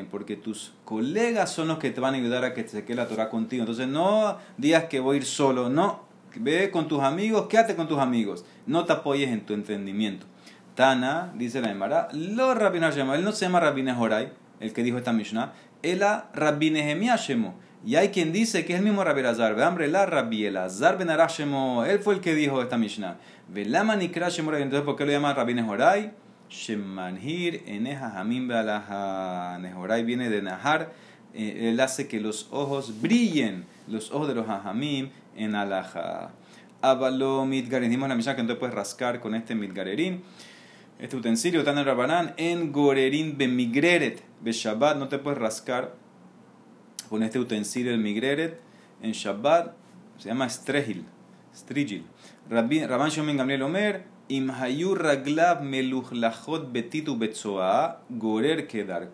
porque 0.09 0.35
tus 0.35 0.73
colegas 0.85 1.51
son 1.51 1.67
los 1.67 1.77
que 1.77 1.91
te 1.91 2.01
van 2.01 2.15
a 2.15 2.17
ayudar 2.17 2.43
a 2.43 2.55
que 2.55 2.67
se 2.67 2.83
quede 2.83 2.95
la 2.95 3.07
Torah 3.07 3.29
contigo. 3.29 3.61
Entonces 3.61 3.87
no 3.87 4.39
digas 4.57 4.85
que 4.85 4.99
voy 4.99 5.15
a 5.15 5.17
ir 5.17 5.25
solo, 5.25 5.69
no. 5.69 6.07
Ve 6.35 6.71
con 6.71 6.87
tus 6.87 7.01
amigos, 7.01 7.45
quédate 7.47 7.75
con 7.75 7.87
tus 7.87 7.99
amigos. 7.99 8.43
No 8.65 8.85
te 8.85 8.93
apoyes 8.93 9.29
en 9.29 9.41
tu 9.41 9.53
entendimiento. 9.53 10.25
Tana, 10.73 11.31
dice 11.35 11.61
la 11.61 11.71
Emara, 11.71 12.07
lo 12.13 12.55
Rabbi 12.55 12.79
él 12.79 13.23
no 13.23 13.31
se 13.31 13.45
llama 13.45 13.59
Rabbi 13.59 13.83
Nehorai, 13.83 14.31
el 14.59 14.73
que 14.73 14.83
dijo 14.83 14.97
esta 14.97 15.13
Mishnah, 15.13 15.53
Ela 15.83 16.29
Rabbi 16.33 16.71
Nehemiah 16.71 17.17
Shemo. 17.17 17.55
Y 17.87 17.95
hay 17.95 18.09
quien 18.09 18.33
dice 18.33 18.65
que 18.65 18.73
es 18.73 18.79
el 18.79 18.85
mismo 18.85 19.01
Rabbi 19.01 19.21
Elazar. 19.21 19.55
la 19.55 20.05
Rabbi 20.05 20.45
Elazar 20.45 20.97
ben 20.97 21.07
Shemo. 21.07 21.85
Él 21.85 21.99
fue 21.99 22.15
el 22.15 22.19
que 22.19 22.35
dijo 22.35 22.61
esta 22.61 22.77
Mishnah. 22.77 23.15
Velama 23.47 23.95
Nikra 23.95 24.27
Entonces, 24.27 24.81
¿por 24.81 24.97
qué 24.97 25.05
lo 25.05 25.13
llama 25.13 25.33
Rabbi 25.33 25.53
Nehorai? 25.53 26.11
Shemanhir 26.49 27.63
Eneja 27.65 28.19
Hamim 28.19 28.49
Bealaha. 28.49 29.57
Nehorai 29.61 30.03
viene 30.03 30.29
de 30.29 30.41
Nahar. 30.41 30.91
Eh, 31.33 31.69
él 31.69 31.79
hace 31.79 32.09
que 32.09 32.19
los 32.19 32.49
ojos 32.51 33.01
brillen, 33.01 33.63
los 33.87 34.11
ojos 34.11 34.27
de 34.27 34.35
los 34.35 34.49
Hamim 34.49 35.11
en 35.37 35.55
Alaha. 35.55 36.31
Avalo 36.81 37.45
Midgarin. 37.45 37.89
Dimos 37.89 38.09
la 38.09 38.15
Mishnah 38.15 38.35
que 38.35 38.41
entonces 38.41 38.59
puedes 38.59 38.75
rascar 38.75 39.21
con 39.21 39.33
este 39.33 39.55
Midgarerin. 39.55 40.23
Este 40.99 41.15
utensilio 41.15 41.63
tan 41.63 41.77
en 41.77 41.85
Rabanán 41.85 42.33
en 42.35 42.73
Gorerin 42.73 43.37
Bemigreret. 43.37 44.21
Be 44.41 44.51
Shabbat 44.51 44.97
no 44.97 45.07
te 45.07 45.19
puedes 45.19 45.39
rascar 45.39 45.93
con 47.09 47.23
este 47.23 47.39
utensilio 47.39 47.91
el 47.93 47.99
Migreret. 47.99 48.59
En 49.01 49.11
Shabbat 49.11 49.73
se 50.17 50.29
llama 50.29 50.49
Strehil. 50.49 51.05
Strigil. 51.55 52.05
Rabban 52.49 53.09
Shomen 53.09 53.37
Gamliel 53.37 53.63
Omer. 53.63 54.03
Im 54.29 54.49
hayu 54.49 54.93
raglav 54.93 55.63
meluchlachot 55.63 56.73
betitu 56.73 57.17
betzoa 57.17 58.01
gorer 58.09 58.67
kedar 58.67 59.13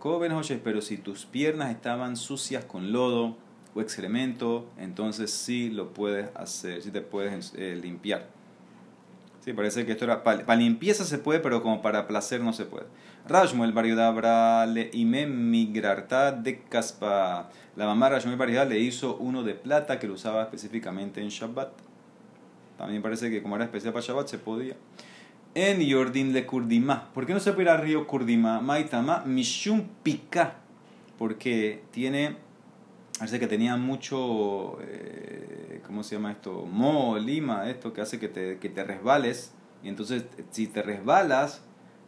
pero 0.63 0.81
si 0.81 0.97
tus 0.97 1.27
piernas 1.27 1.69
estaban 1.69 2.17
sucias 2.17 2.65
con 2.65 2.91
lodo 2.91 3.37
o 3.75 3.81
excremento, 3.81 4.65
entonces 4.75 5.31
sí 5.31 5.69
lo 5.69 5.93
puedes 5.93 6.29
hacer, 6.35 6.81
sí 6.81 6.89
te 6.89 7.01
puedes 7.01 7.53
eh, 7.55 7.79
limpiar. 7.79 8.27
Sí, 9.43 9.51
parece 9.51 9.85
que 9.85 9.91
esto 9.91 10.05
era. 10.05 10.23
Para, 10.23 10.55
limpieza 10.55 11.03
se 11.03 11.17
puede, 11.17 11.41
pero 11.41 11.61
como 11.61 11.81
para 11.81 12.07
placer 12.07 12.39
no 12.39 12.53
se 12.53 12.63
puede. 12.63 12.85
Rashmuel 13.27 13.73
Bariodabra 13.73 14.65
le 14.65 14.89
ime 14.93 15.27
migrarta 15.27 16.31
de 16.31 16.61
caspa. 16.61 17.49
La 17.75 17.85
mamá 17.85 18.07
Rashmuel 18.07 18.37
Bariodabra 18.37 18.69
le 18.69 18.79
hizo 18.79 19.17
uno 19.17 19.43
de 19.43 19.53
plata 19.53 19.99
que 19.99 20.07
lo 20.07 20.13
usaba 20.13 20.43
específicamente 20.43 21.19
en 21.19 21.27
Shabbat. 21.27 21.73
También 22.77 23.01
parece 23.01 23.29
que 23.29 23.41
como 23.41 23.57
era 23.57 23.65
especial 23.65 23.91
para 23.91 24.05
Shabbat 24.05 24.29
se 24.29 24.37
podía. 24.37 24.75
En 25.55 25.81
Yordin 25.81 26.31
le 26.31 26.45
Kurdima. 26.45 27.09
¿Por 27.13 27.25
qué 27.25 27.33
no 27.33 27.41
se 27.41 27.51
puede 27.51 27.63
ir 27.63 27.69
al 27.69 27.81
río 27.81 28.07
Kurdima? 28.07 28.61
Maitama 28.61 29.23
Mishum 29.25 29.89
Pika. 30.03 30.55
Porque 31.19 31.83
tiene. 31.91 32.37
Parece 33.17 33.39
que 33.39 33.47
tenía 33.47 33.77
mucho. 33.77 34.77
Eh, 34.81 35.81
¿cómo 35.85 36.03
se 36.03 36.15
llama 36.15 36.31
esto? 36.31 36.65
Mo, 36.65 37.17
lima, 37.17 37.69
esto 37.69 37.93
que 37.93 38.01
hace 38.01 38.19
que 38.19 38.27
te, 38.27 38.57
que 38.57 38.69
te 38.69 38.83
resbales. 38.83 39.53
Y 39.83 39.89
entonces, 39.89 40.25
si 40.51 40.67
te 40.67 40.81
resbalas, 40.81 41.61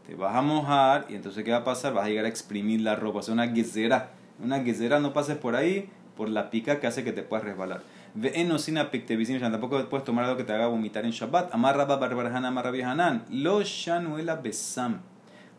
te 0.07 0.15
vas 0.15 0.35
a 0.35 0.41
mojar. 0.41 1.05
Y 1.09 1.15
entonces, 1.15 1.43
¿qué 1.43 1.51
va 1.51 1.57
a 1.57 1.63
pasar? 1.63 1.93
Vas 1.93 2.05
a 2.05 2.09
llegar 2.09 2.25
a 2.25 2.29
exprimir 2.29 2.81
la 2.81 2.95
ropa. 2.95 3.19
O 3.19 3.21
sea, 3.21 3.33
una 3.33 3.45
guisera. 3.45 4.11
Una 4.43 4.59
guisera 4.59 4.99
no 4.99 5.13
pases 5.13 5.37
por 5.37 5.55
ahí 5.55 5.89
por 6.15 6.29
la 6.29 6.49
pica 6.49 6.79
que 6.79 6.87
hace 6.87 7.03
que 7.03 7.11
te 7.11 7.23
puedas 7.23 7.45
resbalar. 7.45 7.81
Ve 8.13 8.31
enosina 8.35 8.89
tampoco 8.89 9.89
puedes 9.89 10.05
tomar 10.05 10.23
algo 10.23 10.37
que 10.37 10.45
te 10.45 10.53
haga 10.53 10.67
vomitar 10.67 11.05
en 11.05 11.11
Shabbat. 11.11 11.53
Amarraba 11.53 11.97
barbarajana, 11.97 12.47
amarra 12.47 12.71
hanan. 12.89 13.25
Lo 13.29 13.61
shanuela 13.61 14.37
besam. 14.37 15.01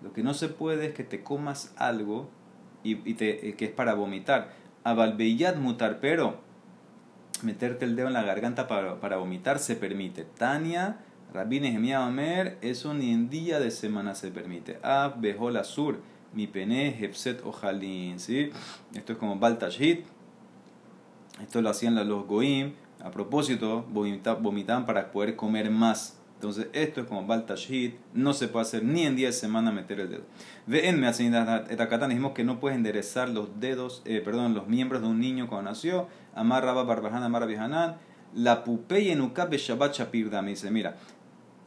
Lo 0.03 0.13
que 0.13 0.23
no 0.23 0.35
se 0.35 0.49
puede 0.49 0.87
es 0.87 0.95
que 0.95 1.05
te 1.05 1.23
comas 1.23 1.75
algo 1.77 2.31
y, 2.83 3.09
y 3.09 3.15
te, 3.15 3.55
que 3.55 3.67
es 3.67 3.71
para 3.71 3.95
vomitar. 3.95 4.53
Abalbeyat 4.87 5.57
mutar, 5.57 5.99
pero 6.01 6.39
meterte 7.43 7.85
el 7.85 7.97
dedo 7.97 8.07
en 8.07 8.13
la 8.13 8.23
garganta 8.23 8.69
para, 8.69 9.01
para 9.01 9.17
vomitar 9.17 9.59
se 9.59 9.75
permite. 9.75 10.25
Tania, 10.25 10.99
Rabbi 11.35 11.59
Nehemiah 11.59 12.07
Omer, 12.07 12.57
eso 12.63 12.95
ni 12.95 13.13
en 13.13 13.29
día 13.29 13.59
de 13.59 13.73
semana 13.73 14.15
se 14.15 14.31
permite. 14.31 14.79
Ab 14.85 15.21
Behol 15.21 15.63
Sur, 15.65 16.01
mi 16.33 16.47
pene 16.47 16.97
Hepset 17.01 17.45
Ojalin. 17.45 18.21
¿sí? 18.21 18.51
Esto 18.95 19.15
es 19.15 19.19
como 19.19 19.37
Baltashit. 19.37 20.07
Esto 21.43 21.61
lo 21.63 21.71
hacían 21.71 21.97
los 22.09 22.27
Goim. 22.27 22.75
A 23.03 23.11
propósito, 23.11 23.85
vomitaban 23.91 24.87
para 24.87 25.11
poder 25.11 25.35
comer 25.35 25.69
más. 25.69 26.16
Entonces, 26.37 26.69
esto 26.75 27.01
es 27.01 27.07
como 27.07 27.27
Baltashit, 27.27 27.95
no 28.13 28.35
se 28.35 28.49
puede 28.49 28.67
hacer 28.67 28.85
ni 28.85 29.07
en 29.07 29.17
día 29.17 29.29
de 29.29 29.33
semana 29.33 29.73
meter 29.73 30.01
el 30.01 30.11
dedo. 30.11 30.25
Ve 30.67 30.89
en 30.89 31.01
Meatzinitakatan, 31.01 32.11
dijimos 32.11 32.33
que 32.33 32.45
no 32.45 32.61
puedes 32.61 32.77
enderezar 32.77 33.31
los 33.31 33.59
dedos, 33.59 34.03
eh, 34.05 34.21
perdón, 34.23 34.53
los 34.53 34.69
miembros 34.69 35.01
de 35.01 35.09
un 35.09 35.19
niño 35.19 35.49
cuando 35.49 35.71
nació. 35.71 36.09
Amarraba 36.35 36.85
Barbajan, 36.85 37.23
Amarra 37.23 37.47
Vihanan. 37.47 37.97
La 38.35 38.65
pupey 38.65 39.11
en 39.11 39.23
Ukabe 39.23 39.57
Shabbat 39.57 39.95
Shapirda. 39.95 40.43
Me 40.43 40.51
dice, 40.51 40.71
mira, 40.71 40.97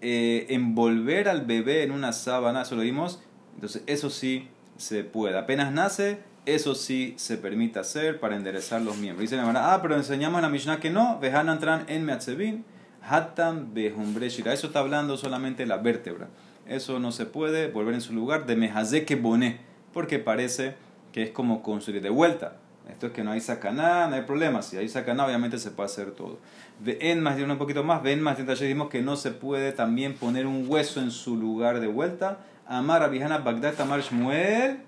eh, 0.02 0.46
envolver 0.50 1.30
al 1.30 1.46
bebé 1.46 1.82
en 1.82 1.92
una 1.92 2.14
sábana, 2.14 2.62
eso 2.62 2.76
lo 2.76 2.84
vimos. 2.84 3.20
Entonces, 3.56 3.82
eso 3.88 4.12
sí 4.12 4.50
se 4.78 5.04
puede. 5.04 5.36
Apenas 5.36 5.72
nace, 5.72 6.20
eso 6.46 6.76
sí 6.76 7.16
se 7.18 7.38
permite 7.38 7.80
hacer 7.80 8.20
para 8.20 8.36
enderezar 8.36 8.84
los 8.84 8.98
miembros. 8.98 9.30
Dice 9.30 9.36
la 9.36 9.74
ah, 9.74 9.82
pero 9.82 9.96
enseñamos 9.96 10.38
en 10.38 10.44
la 10.44 10.50
Mishnah 10.50 10.80
que 10.80 10.92
no. 10.92 11.20
Vejan 11.20 11.50
entran 11.50 11.86
en 11.88 12.06
Meatzevin. 12.06 12.64
Hatam 13.10 13.74
Behumbreshira. 13.74 14.54
Eso 14.54 14.68
está 14.68 14.80
hablando 14.80 15.18
solamente 15.18 15.64
de 15.64 15.68
la 15.68 15.78
vértebra. 15.78 16.28
Eso 16.68 17.00
no 17.00 17.12
se 17.12 17.26
puede 17.26 17.68
volver 17.68 17.96
en 17.96 18.02
su 18.02 18.14
lugar 18.14 18.46
de 18.46 18.56
Mejazeke 18.56 19.16
Boné, 19.16 19.60
porque 19.92 20.20
parece 20.20 20.76
que 21.12 21.24
es 21.24 21.32
como 21.32 21.64
construir 21.64 22.02
de 22.02 22.10
vuelta. 22.10 22.58
Esto 22.90 23.08
es 23.08 23.14
que 23.14 23.24
no 23.24 23.32
hay 23.32 23.42
sacaná, 23.42 24.08
no 24.08 24.16
hay 24.16 24.24
problema. 24.24 24.62
Si 24.62 24.78
hay 24.78 24.90
sacaná, 24.90 25.26
obviamente 25.26 25.58
se 25.58 25.72
puede 25.72 25.88
hacer 25.88 26.12
todo. 26.12 26.40
En 26.86 27.22
más 27.22 27.38
de 27.38 27.44
un 27.44 27.58
poquito 27.58 27.84
más, 27.84 28.02
ven 28.02 28.22
más 28.22 28.38
de 28.38 28.56
dijimos 28.56 28.90
que 28.90 29.02
no 29.02 29.16
se 29.16 29.32
puede 29.32 29.72
también 29.72 30.16
poner 30.16 30.48
un 30.48 30.66
hueso 30.68 31.00
en 31.00 31.12
su 31.12 31.36
lugar 31.36 31.80
de 31.80 31.88
vuelta. 31.88 32.40
Amar 32.68 33.04
Abihana 33.04 33.40
Bagdad 33.40 33.74
Tamar 33.74 34.02
Shmuel, 34.02 34.80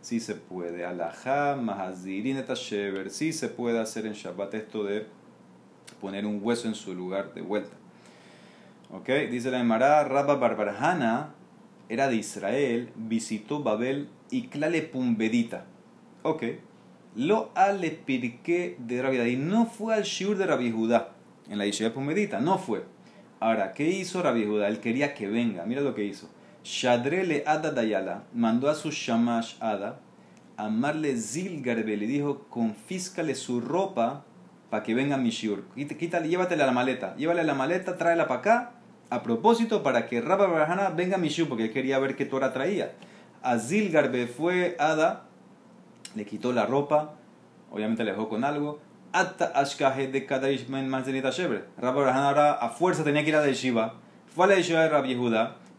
sí 0.00 0.20
se 0.20 0.34
puede. 0.34 0.84
Alajá, 0.84 1.56
Mahazirin 1.56 2.36
Etashever, 2.36 3.10
sí 3.10 3.32
se 3.32 3.48
puede 3.48 3.78
hacer 3.80 4.06
en 4.06 4.12
Shabbat 4.12 4.54
esto 4.54 4.84
de 4.84 5.06
poner 6.00 6.26
un 6.26 6.40
hueso 6.42 6.68
en 6.68 6.74
su 6.74 6.94
lugar 6.94 7.34
de 7.34 7.42
vuelta. 7.42 7.76
¿Ok? 8.90 9.08
Dice 9.30 9.50
la 9.50 9.60
Emara, 9.60 10.04
Rabba 10.04 10.36
Barbarjana 10.36 11.34
era 11.88 12.08
de 12.08 12.16
Israel, 12.16 12.90
visitó 12.96 13.62
Babel 13.62 14.08
y 14.30 14.48
Clale 14.48 14.82
Pumbedita. 14.82 15.64
Ok. 16.22 16.44
Lo 17.16 17.50
ale 17.54 17.90
pirque 17.90 18.76
de 18.78 19.02
Rabbi 19.02 19.18
y 19.18 19.36
no 19.36 19.66
fue 19.66 19.94
al 19.94 20.02
shiur 20.02 20.36
de 20.36 20.46
Rabbi 20.46 20.70
Judá 20.70 21.14
en 21.48 21.58
la 21.58 21.66
Yeshiva 21.66 21.92
Pumbedita, 21.92 22.40
no 22.40 22.58
fue. 22.58 22.84
Ahora, 23.40 23.72
¿qué 23.72 23.88
hizo 23.88 24.22
Rabbi 24.22 24.44
Judá? 24.44 24.68
Él 24.68 24.80
quería 24.80 25.14
que 25.14 25.28
venga, 25.28 25.64
mira 25.64 25.80
lo 25.80 25.94
que 25.94 26.04
hizo. 26.04 26.28
Shadrele 26.64 27.44
Ada 27.46 27.70
Dayala 27.70 28.24
mandó 28.34 28.68
a 28.68 28.74
su 28.74 28.90
Shamash 28.90 29.56
Ada 29.60 30.00
a 30.56 30.66
amarle 30.66 31.16
Zilgarbe, 31.16 31.96
le 31.96 32.06
dijo, 32.06 32.46
confíscale 32.50 33.34
su 33.34 33.60
ropa 33.60 34.24
para 34.70 34.82
que 34.82 34.94
venga 34.94 35.16
mi 35.16 35.30
shiur. 35.30 35.64
Quítale, 35.74 36.28
llévatela 36.28 36.64
a 36.64 36.66
la 36.66 36.72
maleta. 36.72 37.14
Llévale 37.16 37.44
la 37.44 37.54
maleta, 37.54 37.96
tráela 37.96 38.28
para 38.28 38.40
acá. 38.40 38.70
A 39.10 39.22
propósito, 39.22 39.82
para 39.82 40.06
que 40.06 40.20
Rabba 40.20 40.46
Barahana 40.46 40.90
venga 40.90 41.16
mi 41.16 41.28
shiur, 41.28 41.48
porque 41.48 41.64
él 41.64 41.72
quería 41.72 41.98
ver 41.98 42.14
qué 42.16 42.26
Torah 42.26 42.52
traía. 42.52 42.92
Azil 43.42 43.90
Garbe 43.90 44.26
fue 44.26 44.76
Ada, 44.78 45.24
le 46.14 46.26
quitó 46.26 46.52
la 46.52 46.66
ropa, 46.66 47.14
obviamente 47.70 48.04
le 48.04 48.10
dejó 48.10 48.28
con 48.28 48.44
algo. 48.44 48.80
Atta 49.12 49.46
Ashkahe 49.54 50.08
de 50.08 50.26
Kadaish 50.26 50.68
Men 50.68 50.88
Manzenita 50.88 51.30
Shebre. 51.30 51.64
Rabba 51.78 52.02
Barahana 52.02 52.28
ahora 52.28 52.52
a 52.52 52.68
fuerza 52.68 53.04
tenía 53.04 53.22
que 53.22 53.30
ir 53.30 53.36
a 53.36 53.40
la 53.40 53.46
yeshiva. 53.46 53.94
Fue 54.34 54.44
a 54.44 54.48
la 54.48 54.56
yeshiva 54.56 54.82
de 54.82 54.90
Rabbi 54.90 55.16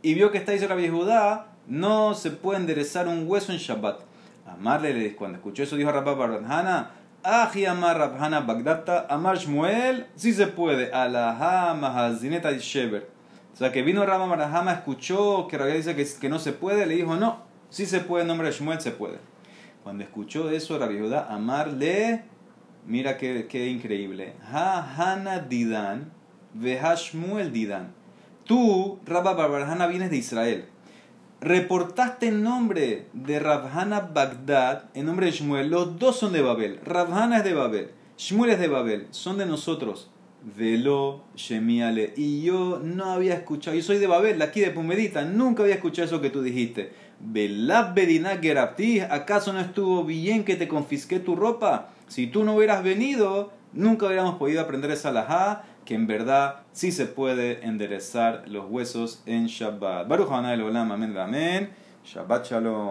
y 0.01 0.13
vio 0.13 0.31
que 0.31 0.37
está 0.37 0.53
dice 0.53 0.67
Rabbi 0.67 0.87
Judá, 0.87 1.47
no 1.67 2.13
se 2.13 2.31
puede 2.31 2.59
enderezar 2.59 3.07
un 3.07 3.25
hueso 3.27 3.51
en 3.51 3.57
Shabbat. 3.57 4.01
Amarle, 4.47 5.15
cuando 5.15 5.37
escuchó 5.37 5.63
eso, 5.63 5.75
dijo 5.75 5.91
Rabba 5.91 6.15
Barbanhana, 6.15 6.91
Aji 7.23 7.65
Amar 7.65 7.97
Rabhana 7.97 8.41
Bagdata, 8.41 9.05
Amar 9.09 9.37
Shmuel, 9.37 10.07
sí 10.15 10.31
se 10.33 10.47
puede, 10.47 10.91
Alaha 10.93 11.73
Mahazineta 11.73 12.51
y. 12.51 12.57
O 12.57 13.55
sea, 13.55 13.73
que 13.73 13.81
vino 13.81 14.05
Rabba 14.05 14.25
Barahama, 14.25 14.71
escuchó 14.71 15.47
que 15.47 15.57
Rabia 15.57 15.75
dice 15.75 15.95
que, 15.95 16.07
que 16.19 16.29
no 16.29 16.39
se 16.39 16.53
puede, 16.53 16.85
le 16.85 16.95
dijo, 16.95 17.17
no, 17.17 17.43
sí 17.69 17.85
se 17.85 17.99
puede, 17.99 18.21
en 18.21 18.29
nombre 18.29 18.47
de 18.47 18.53
Shmuel 18.53 18.79
se 18.79 18.91
puede. 18.91 19.17
Cuando 19.83 20.03
escuchó 20.03 20.49
eso, 20.49 20.79
Rabbi 20.79 20.97
Judá, 20.97 21.27
amarle, 21.29 22.23
mira 22.85 23.17
qué, 23.17 23.47
qué 23.49 23.67
increíble. 23.67 24.35
Ha 24.49 24.95
Hana 24.95 25.39
Didan, 25.39 26.13
Veha 26.53 26.95
Shmuel 26.95 27.51
Didan. 27.51 27.91
Tú, 28.45 28.99
Rabba 29.05 29.33
Barahana, 29.33 29.87
vienes 29.87 30.09
de 30.09 30.17
Israel 30.17 30.69
reportaste 31.41 32.27
en 32.27 32.43
nombre 32.43 33.07
de 33.13 33.39
Rabhana 33.39 34.01
Bagdad, 34.13 34.85
en 34.93 35.05
nombre 35.05 35.27
de 35.27 35.31
Shmuel, 35.31 35.69
los 35.69 35.97
dos 35.97 36.19
son 36.19 36.33
de 36.33 36.41
Babel. 36.41 36.79
Rabhana 36.83 37.37
es 37.37 37.43
de 37.43 37.53
Babel, 37.53 37.91
Shmuel 38.17 38.51
es 38.51 38.59
de 38.59 38.67
Babel, 38.67 39.07
son 39.11 39.37
de 39.37 39.45
nosotros. 39.45 40.09
Velo 40.41 41.25
Shemiale. 41.35 42.13
Y 42.15 42.43
yo 42.43 42.79
no 42.81 43.11
había 43.11 43.33
escuchado, 43.33 43.75
yo 43.75 43.83
soy 43.83 43.97
de 43.97 44.07
Babel, 44.07 44.41
aquí 44.41 44.61
de 44.61 44.71
Pumedita, 44.71 45.25
nunca 45.25 45.63
había 45.63 45.75
escuchado 45.75 46.05
eso 46.05 46.21
que 46.21 46.29
tú 46.29 46.41
dijiste. 46.41 46.93
Velab 47.19 47.93
Bedina 47.93 48.37
Gerapti, 48.37 49.01
¿acaso 49.01 49.51
no 49.51 49.59
estuvo 49.59 50.05
bien 50.05 50.45
que 50.45 50.55
te 50.55 50.69
confisqué 50.69 51.19
tu 51.19 51.35
ropa? 51.35 51.89
Si 52.07 52.27
tú 52.27 52.45
no 52.45 52.55
hubieras 52.55 52.83
venido, 52.83 53.51
nunca 53.73 54.05
hubiéramos 54.05 54.35
podido 54.35 54.61
aprender 54.61 54.91
esa 54.91 55.11
laja 55.11 55.63
que 55.89 55.95
en 55.95 56.05
verdad 56.05 56.57
sí 56.71 56.91
se 56.91 57.07
puede 57.07 57.65
enderezar 57.65 58.43
los 58.47 58.69
huesos 58.69 59.23
en 59.25 59.47
Shabbat. 59.47 60.07
Baruch 60.07 60.31
Hanay 60.31 60.61
Olam, 60.61 60.91
amén, 60.91 61.17
amén. 61.17 61.71
Shabbat 62.05 62.45
Shalom. 62.45 62.87